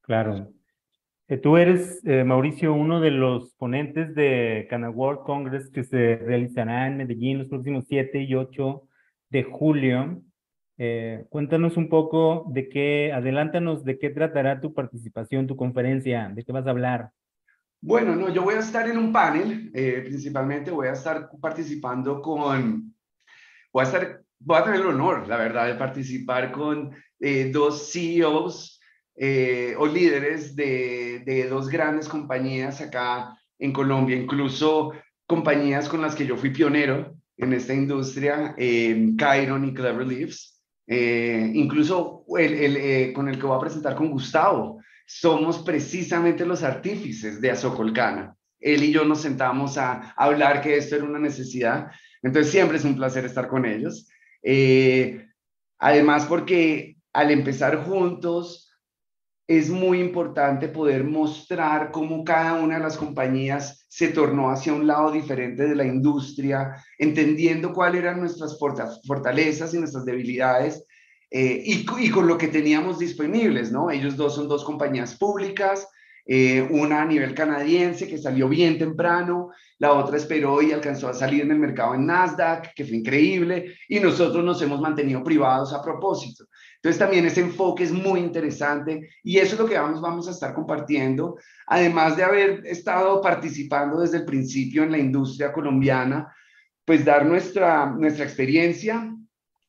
Claro. 0.00 0.48
Tú 1.42 1.56
eres, 1.56 2.02
Mauricio, 2.04 2.74
uno 2.74 3.00
de 3.00 3.10
los 3.10 3.54
ponentes 3.54 4.14
de 4.14 4.66
Cana 4.68 4.90
World 4.90 5.20
Congress 5.24 5.70
que 5.70 5.84
se 5.84 6.16
realizará 6.16 6.86
en 6.86 6.96
Medellín 6.96 7.38
los 7.38 7.48
próximos 7.48 7.84
7 7.88 8.22
y 8.22 8.34
8 8.34 8.82
de 9.30 9.42
julio. 9.44 10.22
Eh, 10.84 11.26
cuéntanos 11.28 11.76
un 11.76 11.88
poco 11.88 12.44
de 12.48 12.68
qué, 12.68 13.12
adelántanos 13.12 13.84
de 13.84 14.00
qué 14.00 14.10
tratará 14.10 14.60
tu 14.60 14.74
participación, 14.74 15.46
tu 15.46 15.54
conferencia, 15.54 16.28
de 16.34 16.42
qué 16.42 16.50
vas 16.50 16.66
a 16.66 16.70
hablar. 16.70 17.10
Bueno, 17.80 18.16
no, 18.16 18.30
yo 18.30 18.42
voy 18.42 18.54
a 18.54 18.58
estar 18.58 18.88
en 18.88 18.98
un 18.98 19.12
panel, 19.12 19.70
principalmente 19.72 20.72
voy 20.72 20.88
a 20.88 20.94
estar 20.94 21.30
participando 21.40 22.20
con, 22.20 22.92
voy 23.72 23.80
a 23.80 23.84
estar, 23.84 24.22
voy 24.40 24.58
a 24.58 24.64
tener 24.64 24.80
el 24.80 24.86
honor, 24.88 25.28
la 25.28 25.36
verdad, 25.36 25.68
de 25.68 25.74
participar 25.76 26.50
con 26.50 26.90
dos 27.52 27.92
CEOs 27.92 28.80
eh, 29.14 29.74
o 29.78 29.86
líderes 29.86 30.56
de, 30.56 31.46
dos 31.48 31.68
grandes 31.68 32.08
compañías 32.08 32.80
acá 32.80 33.38
en 33.58 33.72
Colombia, 33.72 34.16
incluso 34.16 34.92
compañías 35.26 35.88
con 35.88 36.00
las 36.00 36.14
que 36.16 36.26
yo 36.26 36.36
fui 36.36 36.50
pionero 36.50 37.14
en 37.36 37.52
esta 37.52 37.74
industria, 37.74 38.54
eh, 38.58 39.12
Chiron 39.16 39.64
y 39.66 39.74
Clever 39.74 40.06
Leaves, 40.06 40.51
eh, 40.86 41.50
incluso 41.54 42.24
eh, 42.38 43.12
con 43.14 43.28
el 43.28 43.38
que 43.38 43.46
voy 43.46 43.56
a 43.56 43.60
presentar 43.60 43.94
con 43.94 44.10
Gustavo, 44.10 44.82
somos 45.06 45.58
precisamente 45.58 46.46
los 46.46 46.62
artífices 46.62 47.40
de 47.40 47.50
Azocolcana. 47.50 48.36
Él 48.60 48.84
y 48.84 48.92
yo 48.92 49.04
nos 49.04 49.20
sentamos 49.20 49.76
a, 49.78 50.12
hablar 50.16 50.60
que 50.62 50.76
esto 50.76 50.96
era 50.96 51.04
una 51.04 51.18
necesidad, 51.18 51.90
entonces 52.22 52.52
siempre 52.52 52.78
es 52.78 52.84
un 52.84 52.96
placer 52.96 53.24
estar 53.24 53.48
con 53.48 53.66
ellos. 53.66 54.08
además 55.78 56.26
porque 56.26 56.96
al 57.12 57.30
empezar 57.30 57.84
juntos, 57.84 58.71
es 59.58 59.68
muy 59.68 60.00
importante 60.00 60.68
poder 60.68 61.04
mostrar 61.04 61.90
cómo 61.90 62.24
cada 62.24 62.54
una 62.54 62.76
de 62.76 62.82
las 62.82 62.96
compañías 62.96 63.84
se 63.88 64.08
tornó 64.08 64.50
hacia 64.50 64.72
un 64.72 64.86
lado 64.86 65.12
diferente 65.12 65.64
de 65.64 65.74
la 65.74 65.84
industria, 65.84 66.76
entendiendo 66.98 67.74
cuáles 67.74 68.02
eran 68.02 68.20
nuestras 68.20 68.58
fortalezas 68.58 69.74
y 69.74 69.78
nuestras 69.78 70.06
debilidades 70.06 70.86
eh, 71.30 71.62
y, 71.64 72.10
con 72.10 72.26
lo 72.26 72.38
que 72.38 72.48
teníamos 72.48 72.98
disponibles, 72.98 73.70
¿no? 73.70 73.90
Ellos 73.90 74.16
dos 74.16 74.34
son 74.34 74.48
dos 74.48 74.64
compañías 74.64 75.16
públicas, 75.16 75.86
eh, 76.24 76.66
una 76.70 77.02
a 77.02 77.04
nivel 77.04 77.34
canadiense 77.34 78.08
que 78.08 78.16
salió 78.16 78.48
bien 78.48 78.78
temprano, 78.78 79.50
la 79.78 79.92
otra 79.92 80.16
esperó 80.16 80.62
y 80.62 80.72
alcanzó 80.72 81.08
a 81.08 81.14
salir 81.14 81.42
en 81.42 81.50
el 81.50 81.58
mercado 81.58 81.94
en 81.94 82.06
Nasdaq, 82.06 82.74
que 82.74 82.84
fue 82.84 82.96
increíble, 82.96 83.74
y 83.88 84.00
nosotros 84.00 84.44
nos 84.44 84.62
hemos 84.62 84.80
mantenido 84.80 85.22
privados 85.22 85.74
a 85.74 85.82
propósito. 85.82 86.44
Entonces 86.82 86.98
también 86.98 87.24
ese 87.26 87.42
enfoque 87.42 87.84
es 87.84 87.92
muy 87.92 88.18
interesante 88.18 89.08
y 89.22 89.38
eso 89.38 89.54
es 89.54 89.60
lo 89.60 89.68
que 89.68 89.78
vamos, 89.78 90.00
vamos 90.00 90.26
a 90.26 90.32
estar 90.32 90.52
compartiendo, 90.52 91.38
además 91.68 92.16
de 92.16 92.24
haber 92.24 92.66
estado 92.66 93.20
participando 93.20 94.00
desde 94.00 94.16
el 94.16 94.24
principio 94.24 94.82
en 94.82 94.90
la 94.90 94.98
industria 94.98 95.52
colombiana, 95.52 96.34
pues 96.84 97.04
dar 97.04 97.24
nuestra, 97.24 97.86
nuestra 97.86 98.24
experiencia 98.24 99.14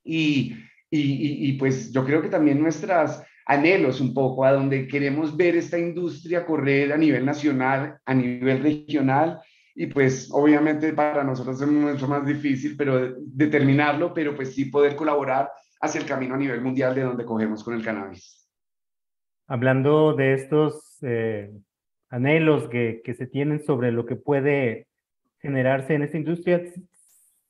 y, 0.03 0.55
y, 0.89 1.53
pues 1.53 1.91
yo 1.91 2.03
creo 2.03 2.19
que 2.19 2.29
también 2.29 2.59
nuestras 2.59 3.23
anhelos 3.45 4.01
un 4.01 4.15
poco 4.15 4.43
a 4.43 4.53
donde 4.53 4.87
queremos 4.87 5.37
ver 5.37 5.55
esta 5.55 5.77
industria 5.77 6.47
correr 6.47 6.93
a 6.93 6.97
nivel 6.97 7.23
nacional, 7.25 7.99
a 8.05 8.13
nivel 8.15 8.63
regional 8.63 9.39
y 9.75 9.85
pues 9.85 10.29
obviamente 10.31 10.93
para 10.93 11.23
nosotros 11.23 11.61
es 11.61 11.67
mucho 11.67 12.07
más 12.07 12.25
difícil 12.25 12.75
pero 12.75 13.13
determinarlo, 13.19 14.15
pero 14.15 14.35
pues 14.35 14.55
sí 14.55 14.65
poder 14.65 14.95
colaborar 14.95 15.51
hacia 15.83 15.99
el 15.99 16.07
camino 16.07 16.35
a 16.35 16.37
nivel 16.37 16.61
mundial 16.61 16.95
de 16.95 17.01
donde 17.01 17.25
cogemos 17.25 17.61
con 17.61 17.73
el 17.73 17.83
cannabis. 17.83 18.49
Hablando 19.47 20.13
de 20.13 20.33
estos 20.33 20.97
eh, 21.01 21.51
anhelos 22.09 22.69
que, 22.69 23.01
que, 23.03 23.13
se 23.13 23.27
tienen 23.27 23.61
sobre 23.65 23.91
lo 23.91 24.05
que 24.05 24.15
puede 24.15 24.87
generarse 25.39 25.93
en 25.93 26.03
esta 26.03 26.17
industria, 26.17 26.63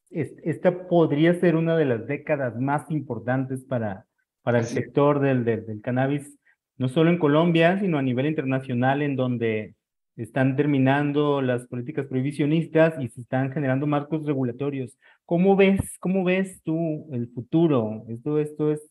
esta 0.09 0.87
podría 0.87 1.35
ser 1.35 1.55
una 1.55 1.77
de 1.77 1.85
las 1.85 2.07
décadas 2.07 2.59
más 2.59 2.89
importantes 2.89 3.63
para, 3.65 4.07
para 4.41 4.59
el 4.59 4.65
sector 4.65 5.19
del, 5.19 5.45
del, 5.45 5.81
cannabis, 5.81 6.35
no 6.77 6.89
solo 6.89 7.11
en 7.11 7.19
Colombia, 7.19 7.79
sino 7.79 7.99
a 7.99 8.01
nivel 8.01 8.25
internacional, 8.25 9.03
en 9.03 9.15
donde 9.15 9.75
están 10.15 10.55
terminando 10.55 11.41
las 11.41 11.67
políticas 11.67 12.07
prohibicionistas 12.07 12.93
y 13.01 13.09
se 13.09 13.21
están 13.21 13.51
generando 13.51 13.87
marcos 13.87 14.25
regulatorios. 14.25 14.97
¿Cómo 15.25 15.55
ves, 15.55 15.97
cómo 15.99 16.23
ves 16.23 16.61
tú 16.63 17.07
el 17.11 17.29
futuro? 17.29 18.05
Esto, 18.07 18.39
esto 18.39 18.71
es 18.71 18.81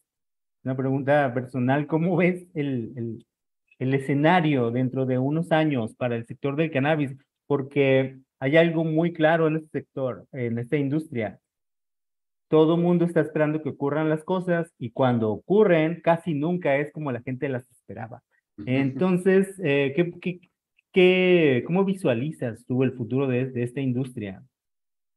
una 0.64 0.76
pregunta 0.76 1.32
personal. 1.35 1.87
¿Cómo 1.87 2.16
ves 2.16 2.46
el, 2.54 2.92
el, 2.96 3.26
el 3.78 3.94
escenario 3.94 4.70
dentro 4.70 5.06
de 5.06 5.18
unos 5.18 5.52
años 5.52 5.94
para 5.94 6.16
el 6.16 6.26
sector 6.26 6.56
del 6.56 6.70
cannabis? 6.70 7.16
Porque 7.46 8.18
hay 8.40 8.56
algo 8.56 8.85
muy 8.85 9.12
claro 9.12 9.46
en 9.46 9.56
este 9.56 9.80
sector, 9.80 10.26
en 10.32 10.58
esta 10.58 10.76
industria, 10.76 11.38
todo 12.52 12.76
mundo 12.76 13.06
está 13.06 13.22
esperando 13.22 13.62
que 13.62 13.70
ocurran 13.70 14.11
las 14.11 14.24
cosas 14.24 14.70
y 14.78 14.90
cuando 14.90 15.30
ocurren 15.30 16.02
casi 16.02 16.35
nunca 16.35 16.76
es 16.76 16.92
como 16.92 17.11
la 17.11 17.22
gente 17.22 17.48
las 17.48 17.66
esperaba. 17.70 18.22
Entonces, 18.66 19.58
eh, 19.64 19.94
¿qué, 19.96 20.12
qué, 20.20 20.51
qué, 20.92 21.62
cómo 21.66 21.85
visualizas 21.85 22.64
tú 22.66 22.83
el 22.83 22.92
futuro 22.92 23.26
de, 23.26 23.46
de, 23.46 23.62
esta 23.62 23.81
industria? 23.81 24.42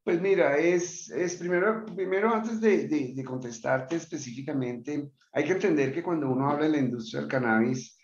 Pues 0.04 0.22
mira, 0.22 0.58
es, 0.58 1.10
es 1.10 1.36
primero, 1.38 1.86
primero 1.96 2.34
antes 2.34 2.62
de, 2.62 2.88
de, 2.88 3.14
de, 3.16 3.24
contestarte 3.24 3.96
específicamente, 3.96 5.10
hay 5.34 5.44
que 5.44 5.54
entender 5.54 5.94
que 5.94 6.04
cuando 6.04 6.30
uno 6.30 6.50
habla 6.50 6.66
de 6.66 6.72
la 6.72 6.80
industria 6.80 7.22
del 7.22 7.30
cannabis, 7.30 7.98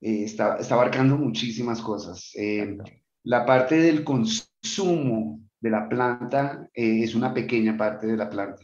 eh, 0.00 0.24
está, 0.24 0.56
está, 0.56 0.74
abarcando 0.74 1.16
muchísimas 1.16 1.80
cosas. 1.80 2.30
Eh, 2.34 2.76
la 3.24 3.44
parte 3.44 3.76
del 3.76 4.04
consumo 4.04 5.40
de 5.60 5.70
la 5.70 5.88
planta 5.88 6.68
eh, 6.74 7.02
es 7.02 7.14
una 7.14 7.34
pequeña 7.34 7.76
parte 7.76 8.06
de 8.06 8.16
la 8.16 8.30
planta. 8.30 8.62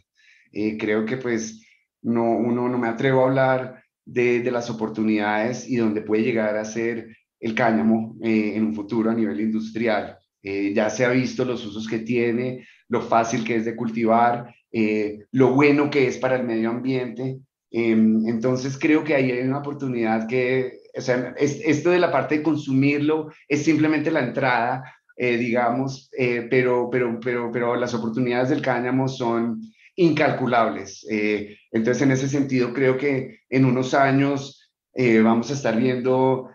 Eh, 0.52 0.76
creo 0.78 1.04
que 1.04 1.16
pues 1.16 1.66
no, 2.02 2.30
uno, 2.30 2.68
no 2.68 2.78
me 2.78 2.88
atrevo 2.88 3.22
a 3.22 3.28
hablar 3.28 3.84
de, 4.04 4.40
de, 4.40 4.50
las 4.50 4.68
oportunidades 4.70 5.68
y 5.68 5.76
donde 5.76 6.02
puede 6.02 6.22
llegar 6.22 6.56
a 6.56 6.64
ser 6.64 7.16
el 7.42 7.54
cáñamo 7.54 8.16
eh, 8.22 8.54
en 8.56 8.64
un 8.64 8.74
futuro 8.74 9.10
a 9.10 9.14
nivel 9.14 9.40
industrial. 9.40 10.18
ya 10.42 10.90
se 10.90 11.04
ha 11.04 11.10
visto 11.10 11.44
los 11.44 11.64
usos 11.64 11.86
que 11.86 12.00
tiene, 12.00 12.66
lo 12.88 13.00
fácil 13.00 13.44
que 13.44 13.56
es 13.56 13.64
de 13.64 13.76
cultivar, 13.76 14.52
lo 15.30 15.54
bueno 15.54 15.88
que 15.88 16.08
es 16.08 16.18
para 16.18 16.36
el 16.36 16.44
medio 16.44 16.70
ambiente. 16.70 17.38
Em, 17.70 18.26
entonces 18.26 18.76
creo 18.76 19.04
que 19.04 19.14
ahí 19.14 19.30
hay 19.30 19.46
una 19.46 19.58
oportunidad 19.58 20.26
que, 20.26 20.80
o 20.96 21.00
sea, 21.00 21.34
es, 21.38 21.60
esto 21.64 21.90
de 21.90 22.00
la 22.00 22.10
parte 22.10 22.38
de 22.38 22.42
consumirlo 22.42 23.30
es 23.48 23.62
simplemente 23.62 24.10
la 24.10 24.24
entrada 24.24 24.82
eh, 25.16 25.36
digamos, 25.36 26.10
eh, 26.18 26.46
pero, 26.50 26.88
pero, 26.90 27.20
pero, 27.20 27.50
pero 27.52 27.76
las 27.76 27.94
oportunidades 27.94 28.48
del 28.48 28.62
cáñamo 28.62 29.08
son 29.08 29.60
incalculables. 29.94 31.06
Eh, 31.10 31.58
entonces, 31.70 32.02
en 32.02 32.12
ese 32.12 32.28
sentido, 32.28 32.72
creo 32.72 32.96
que 32.96 33.40
en 33.48 33.64
unos 33.64 33.94
años 33.94 34.58
vamos 34.94 35.50
a 35.50 35.54
estar 35.54 35.74
viendo, 35.78 36.50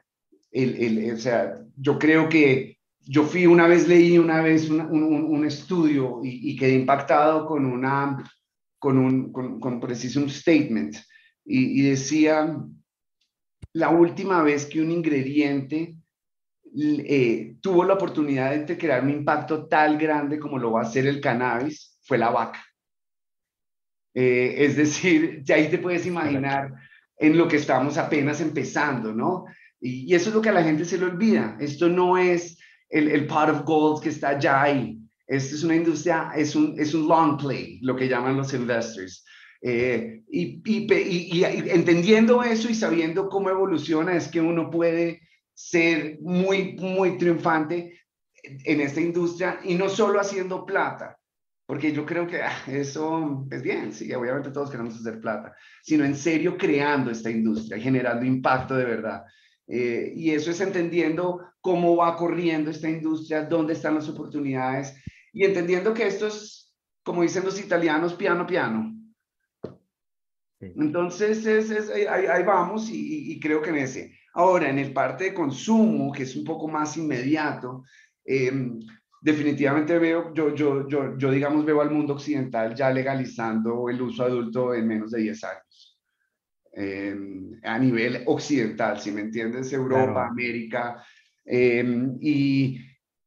el, 0.63 0.97
el, 0.99 1.13
o 1.13 1.17
sea, 1.17 1.59
yo 1.75 1.97
creo 1.99 2.29
que 2.29 2.77
yo 2.99 3.23
fui 3.23 3.45
una 3.45 3.67
vez, 3.67 3.87
leí 3.87 4.17
una 4.17 4.41
vez 4.41 4.69
un, 4.69 4.81
un, 4.81 5.23
un 5.23 5.45
estudio 5.45 6.21
y, 6.23 6.51
y, 6.51 6.55
quedé 6.57 6.73
impactado 6.73 7.45
con 7.45 7.65
una, 7.65 8.23
con 8.79 8.97
un, 8.97 9.31
con, 9.31 9.59
con 9.59 9.79
preciso 9.79 10.19
un 10.19 10.29
statement 10.29 10.97
y, 11.45 11.79
y 11.79 11.89
decía, 11.89 12.57
la 13.73 13.89
última 13.89 14.43
vez 14.43 14.65
que 14.65 14.81
un 14.81 14.91
ingrediente 14.91 15.95
eh, 16.75 17.55
tuvo 17.61 17.83
la 17.83 17.93
oportunidad 17.93 18.55
de 18.55 18.77
crear 18.77 19.03
un 19.03 19.09
impacto 19.09 19.67
tal 19.67 19.97
grande 19.97 20.37
como 20.39 20.57
lo 20.57 20.71
va 20.71 20.81
a 20.81 20.83
hacer 20.83 21.07
el 21.07 21.21
cannabis, 21.21 21.97
fue 22.03 22.17
la 22.17 22.29
vaca. 22.29 22.63
Eh, 24.13 24.65
es 24.65 24.75
decir, 24.75 25.43
ya 25.43 25.55
ahí 25.55 25.69
te 25.69 25.77
puedes 25.77 26.05
imaginar 26.05 26.73
en 27.17 27.37
lo 27.37 27.47
que 27.47 27.57
estamos 27.57 27.97
apenas 27.97 28.41
empezando, 28.41 29.13
¿no? 29.13 29.45
Y, 29.79 30.11
y, 30.11 30.15
eso 30.15 30.29
es 30.29 30.35
lo 30.35 30.41
que 30.41 30.49
a 30.49 30.53
la 30.53 30.63
gente 30.63 30.85
se 30.85 30.97
le 30.97 31.05
olvida. 31.05 31.57
Esto 31.59 31.89
no 31.89 32.17
es 32.17 32.57
el, 32.89 33.09
el 33.09 33.27
pot 33.27 33.49
of 33.49 33.63
gold 33.63 34.01
que 34.01 34.09
está 34.09 34.39
ya 34.39 34.61
ahí. 34.61 34.99
Esto 35.27 35.55
es 35.55 35.63
una 35.63 35.75
industria, 35.75 36.31
es 36.35 36.55
un, 36.55 36.79
es 36.79 36.93
un 36.93 37.07
long 37.07 37.37
play, 37.37 37.79
lo 37.81 37.95
que 37.95 38.07
llaman 38.07 38.37
los 38.37 38.53
investors. 38.53 39.25
Eh, 39.61 40.21
y, 40.29 40.61
y, 40.65 40.93
y, 40.93 41.43
entendiendo 41.43 42.43
eso 42.43 42.69
y 42.69 42.75
sabiendo 42.75 43.27
cómo 43.27 43.49
evoluciona, 43.49 44.15
es 44.15 44.27
que 44.27 44.39
uno 44.39 44.69
puede 44.69 45.21
ser 45.53 46.19
muy, 46.21 46.75
muy 46.75 47.17
triunfante 47.17 47.99
en 48.43 48.81
esta 48.81 49.01
industria 49.01 49.59
y 49.63 49.75
no 49.75 49.89
solo 49.89 50.19
haciendo 50.19 50.65
plata, 50.65 51.17
porque 51.65 51.91
yo 51.91 52.05
creo 52.05 52.27
que 52.27 52.41
ah, 52.41 52.63
eso 52.67 53.45
es 53.51 53.61
bien, 53.61 53.91
sí, 53.91 54.13
obviamente 54.13 54.51
todos 54.51 54.69
queremos 54.69 54.95
hacer 54.95 55.19
plata, 55.19 55.53
sino 55.83 56.05
en 56.05 56.15
serio 56.15 56.57
creando 56.57 57.11
esta 57.11 57.29
industria, 57.29 57.81
generando 57.81 58.23
impacto 58.23 58.75
de 58.75 58.85
verdad. 58.85 59.23
Eh, 59.67 60.13
y 60.15 60.31
eso 60.31 60.51
es 60.51 60.61
entendiendo 60.61 61.41
cómo 61.61 61.97
va 61.97 62.15
corriendo 62.15 62.71
esta 62.71 62.89
industria, 62.89 63.43
dónde 63.43 63.73
están 63.73 63.95
las 63.95 64.07
oportunidades 64.07 64.95
y 65.33 65.43
entendiendo 65.43 65.93
que 65.93 66.07
esto 66.07 66.27
es, 66.27 66.73
como 67.03 67.21
dicen 67.21 67.43
los 67.43 67.59
italianos, 67.59 68.13
piano, 68.13 68.47
piano. 68.47 68.93
Entonces, 70.59 71.45
es, 71.45 71.69
es, 71.69 71.89
ahí, 71.89 72.25
ahí, 72.25 72.43
vamos 72.43 72.89
y, 72.89 73.33
y 73.33 73.39
creo 73.39 73.61
que 73.61 73.69
en 73.69 73.77
ese. 73.77 74.17
Ahora, 74.33 74.69
en 74.69 74.79
el 74.79 74.93
parte 74.93 75.25
de 75.25 75.33
consumo, 75.33 76.11
que 76.11 76.23
es 76.23 76.35
un 76.35 76.43
poco 76.43 76.67
más 76.67 76.97
inmediato, 76.97 77.83
eh, 78.25 78.51
definitivamente 79.21 79.97
veo, 79.97 80.33
yo, 80.33 80.53
yo, 80.53 80.87
yo, 80.87 81.17
yo 81.17 81.31
digamos 81.31 81.65
veo 81.65 81.81
al 81.81 81.91
mundo 81.91 82.13
occidental 82.13 82.75
ya 82.75 82.89
legalizando 82.91 83.89
el 83.89 84.01
uso 84.01 84.23
adulto 84.23 84.73
en 84.73 84.87
menos 84.87 85.11
de 85.11 85.21
10 85.21 85.43
años. 85.43 85.66
Eh, 86.79 87.15
a 87.63 87.79
nivel 87.79 88.21
occidental, 88.27 88.99
si 88.99 89.11
me 89.11 89.21
entiendes, 89.21 89.73
Europa, 89.73 90.13
claro. 90.13 90.29
América. 90.29 91.03
Eh, 91.43 91.83
y, 92.21 92.79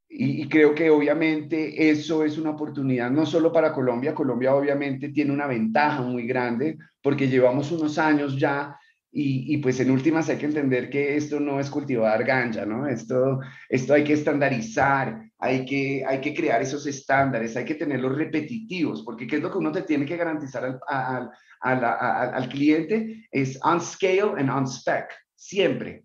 y, 0.08 0.42
y, 0.42 0.48
creo 0.48 0.72
que 0.72 0.88
obviamente 0.88 1.90
eso 1.90 2.24
es 2.24 2.38
una 2.38 2.50
oportunidad 2.50 3.10
no 3.10 3.26
solo 3.26 3.50
para 3.52 3.72
Colombia, 3.72 4.14
Colombia 4.14 4.54
obviamente 4.54 5.08
tiene 5.08 5.32
una 5.32 5.46
ventaja 5.46 6.02
muy 6.02 6.26
grande 6.26 6.78
porque 7.02 7.28
llevamos 7.28 7.72
unos 7.72 7.98
años 7.98 8.38
ya 8.38 8.78
y, 9.12 9.54
y, 9.54 9.56
pues 9.58 9.80
en 9.80 9.90
últimas 9.90 10.28
hay 10.28 10.36
que 10.36 10.46
entender 10.46 10.88
que 10.88 11.16
esto 11.16 11.40
no 11.40 11.58
es 11.58 11.68
cultivar 11.68 12.22
ganja, 12.22 12.64
¿no? 12.64 12.86
Esto, 12.86 13.40
esto 13.68 13.94
hay 13.94 14.04
que 14.04 14.12
estandarizar, 14.12 15.32
hay 15.36 15.64
que, 15.64 16.04
hay 16.06 16.20
que 16.20 16.32
crear 16.32 16.62
esos 16.62 16.86
estándares, 16.86 17.56
hay 17.56 17.64
que 17.64 17.74
tenerlos 17.74 18.16
repetitivos, 18.16 19.02
porque 19.02 19.26
¿qué 19.26 19.36
es 19.36 19.42
lo 19.42 19.50
que 19.50 19.58
uno 19.58 19.72
te 19.72 19.82
tiene 19.82 20.06
que 20.06 20.16
garantizar 20.16 20.64
al, 20.64 20.80
al, 20.86 21.30
al, 21.60 21.84
al, 22.34 22.48
cliente? 22.48 23.26
Es 23.32 23.58
on 23.64 23.80
scale 23.80 24.34
and 24.38 24.48
on 24.48 24.68
spec, 24.68 25.10
siempre. 25.34 26.04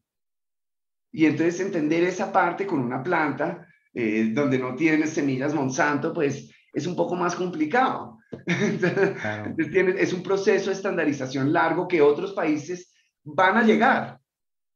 Y 1.12 1.28
entonces 1.28 1.60
entender 1.60 2.04
esa 2.04 2.32
parte 2.32 2.66
con 2.66 2.80
una 2.80 3.04
planta 3.04 3.68
eh, 3.94 4.32
donde 4.34 4.58
no 4.58 4.76
tienes 4.76 5.12
semillas 5.12 5.54
Monsanto, 5.54 6.12
pues 6.12 6.52
es 6.74 6.88
un 6.88 6.96
poco 6.96 7.16
más 7.16 7.36
complicado. 7.36 8.18
Claro. 9.22 9.56
Es 9.58 10.12
un 10.12 10.22
proceso 10.22 10.70
de 10.70 10.76
estandarización 10.76 11.54
largo 11.54 11.88
que 11.88 12.02
otros 12.02 12.34
países 12.34 12.95
van 13.26 13.58
a 13.58 13.64
llegar 13.64 14.20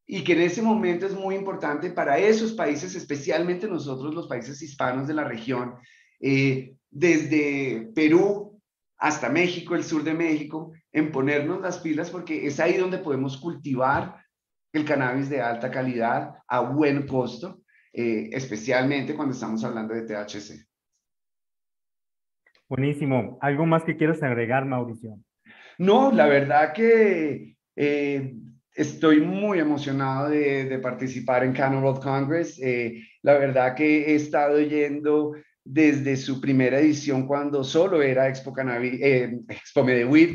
y 0.06 0.24
que 0.24 0.34
en 0.34 0.42
ese 0.42 0.64
momento 0.64 1.06
es 1.06 1.14
muy 1.14 1.36
importante 1.36 1.92
para 1.92 2.18
esos 2.18 2.54
países, 2.54 2.96
especialmente 2.96 3.68
nosotros 3.68 4.16
los 4.16 4.28
países 4.28 4.60
hispanos 4.62 5.08
de 5.08 5.14
la 5.14 5.24
región, 5.24 5.76
eh, 6.20 6.74
desde 6.90 7.92
Perú 7.94 8.60
hasta 8.98 9.30
México, 9.30 9.76
el 9.76 9.84
sur 9.84 10.04
de 10.04 10.16
México, 10.16 10.74
en 10.92 11.12
ponernos 11.12 11.62
las 11.62 11.78
pilas 11.78 12.10
porque 12.10 12.48
es 12.48 12.60
ahí 12.60 12.76
donde 12.76 12.98
podemos 12.98 13.38
cultivar 13.38 14.18
el 14.74 14.84
cannabis 14.84 15.30
de 15.30 15.42
alta 15.42 15.70
calidad 15.70 16.34
a 16.48 16.62
buen 16.62 17.06
costo, 17.06 17.62
eh, 17.94 18.30
especialmente 18.32 19.16
cuando 19.16 19.34
estamos 19.34 19.64
hablando 19.64 19.94
de 19.94 20.02
THC. 20.08 20.66
Buenísimo. 22.68 23.38
¿Algo 23.42 23.68
más 23.68 23.84
que 23.84 23.96
quieras 23.96 24.22
agregar, 24.24 24.66
Mauricio? 24.66 25.20
No, 25.78 26.12
la 26.12 26.26
verdad 26.26 26.74
que 26.74 27.59
eh, 27.76 28.34
estoy 28.74 29.20
muy 29.20 29.60
emocionado 29.60 30.30
de, 30.30 30.80
participar 30.80 31.44
en 31.44 31.54
Cannon 31.54 31.84
World 31.84 32.02
Congress. 32.02 32.60
Eh, 32.62 33.04
la 33.22 33.38
verdad 33.38 33.76
que 33.76 34.12
he 34.12 34.16
estado 34.16 34.60
yendo 34.62 35.34
desde 35.64 36.16
su 36.16 36.40
primera 36.40 36.80
edición 36.80 37.28
cuando 37.28 37.64
solo 37.64 38.02
era 38.02 38.28
Expo, 38.28 38.54
Cannabis, 38.54 39.00
eh, 39.02 39.40
Expo 39.50 39.86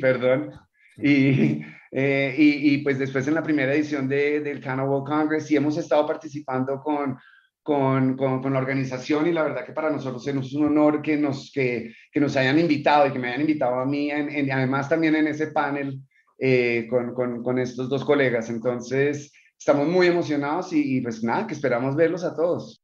perdón, 0.00 0.50
y, 0.96 1.62
eh, 1.92 2.34
y, 2.36 2.74
y, 2.74 2.78
pues 2.78 2.98
después 2.98 3.26
en 3.26 3.34
la 3.34 3.42
primera 3.42 3.74
edición 3.74 4.08
de, 4.08 4.40
del 4.40 4.60
Cannon 4.60 4.88
World 4.88 5.06
Congress 5.06 5.50
y 5.50 5.56
hemos 5.56 5.76
estado 5.76 6.06
participando 6.06 6.80
con, 6.80 7.16
con, 7.62 8.16
con, 8.16 8.52
la 8.52 8.58
organización 8.58 9.26
y 9.26 9.32
la 9.32 9.42
verdad 9.42 9.64
que 9.64 9.72
para 9.72 9.90
nosotros 9.90 10.26
es 10.26 10.52
un 10.52 10.66
honor 10.66 11.00
que 11.02 11.16
nos, 11.16 11.50
que, 11.52 11.94
que 12.12 12.20
nos 12.20 12.36
hayan 12.36 12.58
invitado 12.58 13.06
y 13.06 13.12
que 13.12 13.18
me 13.18 13.28
hayan 13.28 13.40
invitado 13.40 13.76
a 13.76 13.86
mí, 13.86 14.10
en, 14.10 14.52
además 14.52 14.88
también 14.88 15.16
en 15.16 15.26
ese 15.26 15.48
panel 15.48 15.98
eh, 16.38 16.86
con, 16.88 17.42
con, 17.42 17.58
estos 17.58 17.88
dos 17.88 18.04
colegas. 18.04 18.50
Entonces, 18.50 19.32
estamos 19.58 19.88
muy 19.88 20.06
emocionados 20.06 20.72
y, 20.72 20.98
y 20.98 21.00
pues 21.00 21.22
nada, 21.22 21.46
que 21.46 21.54
esperamos 21.54 21.96
verlos 21.96 22.24
a 22.24 22.34
todos. 22.34 22.83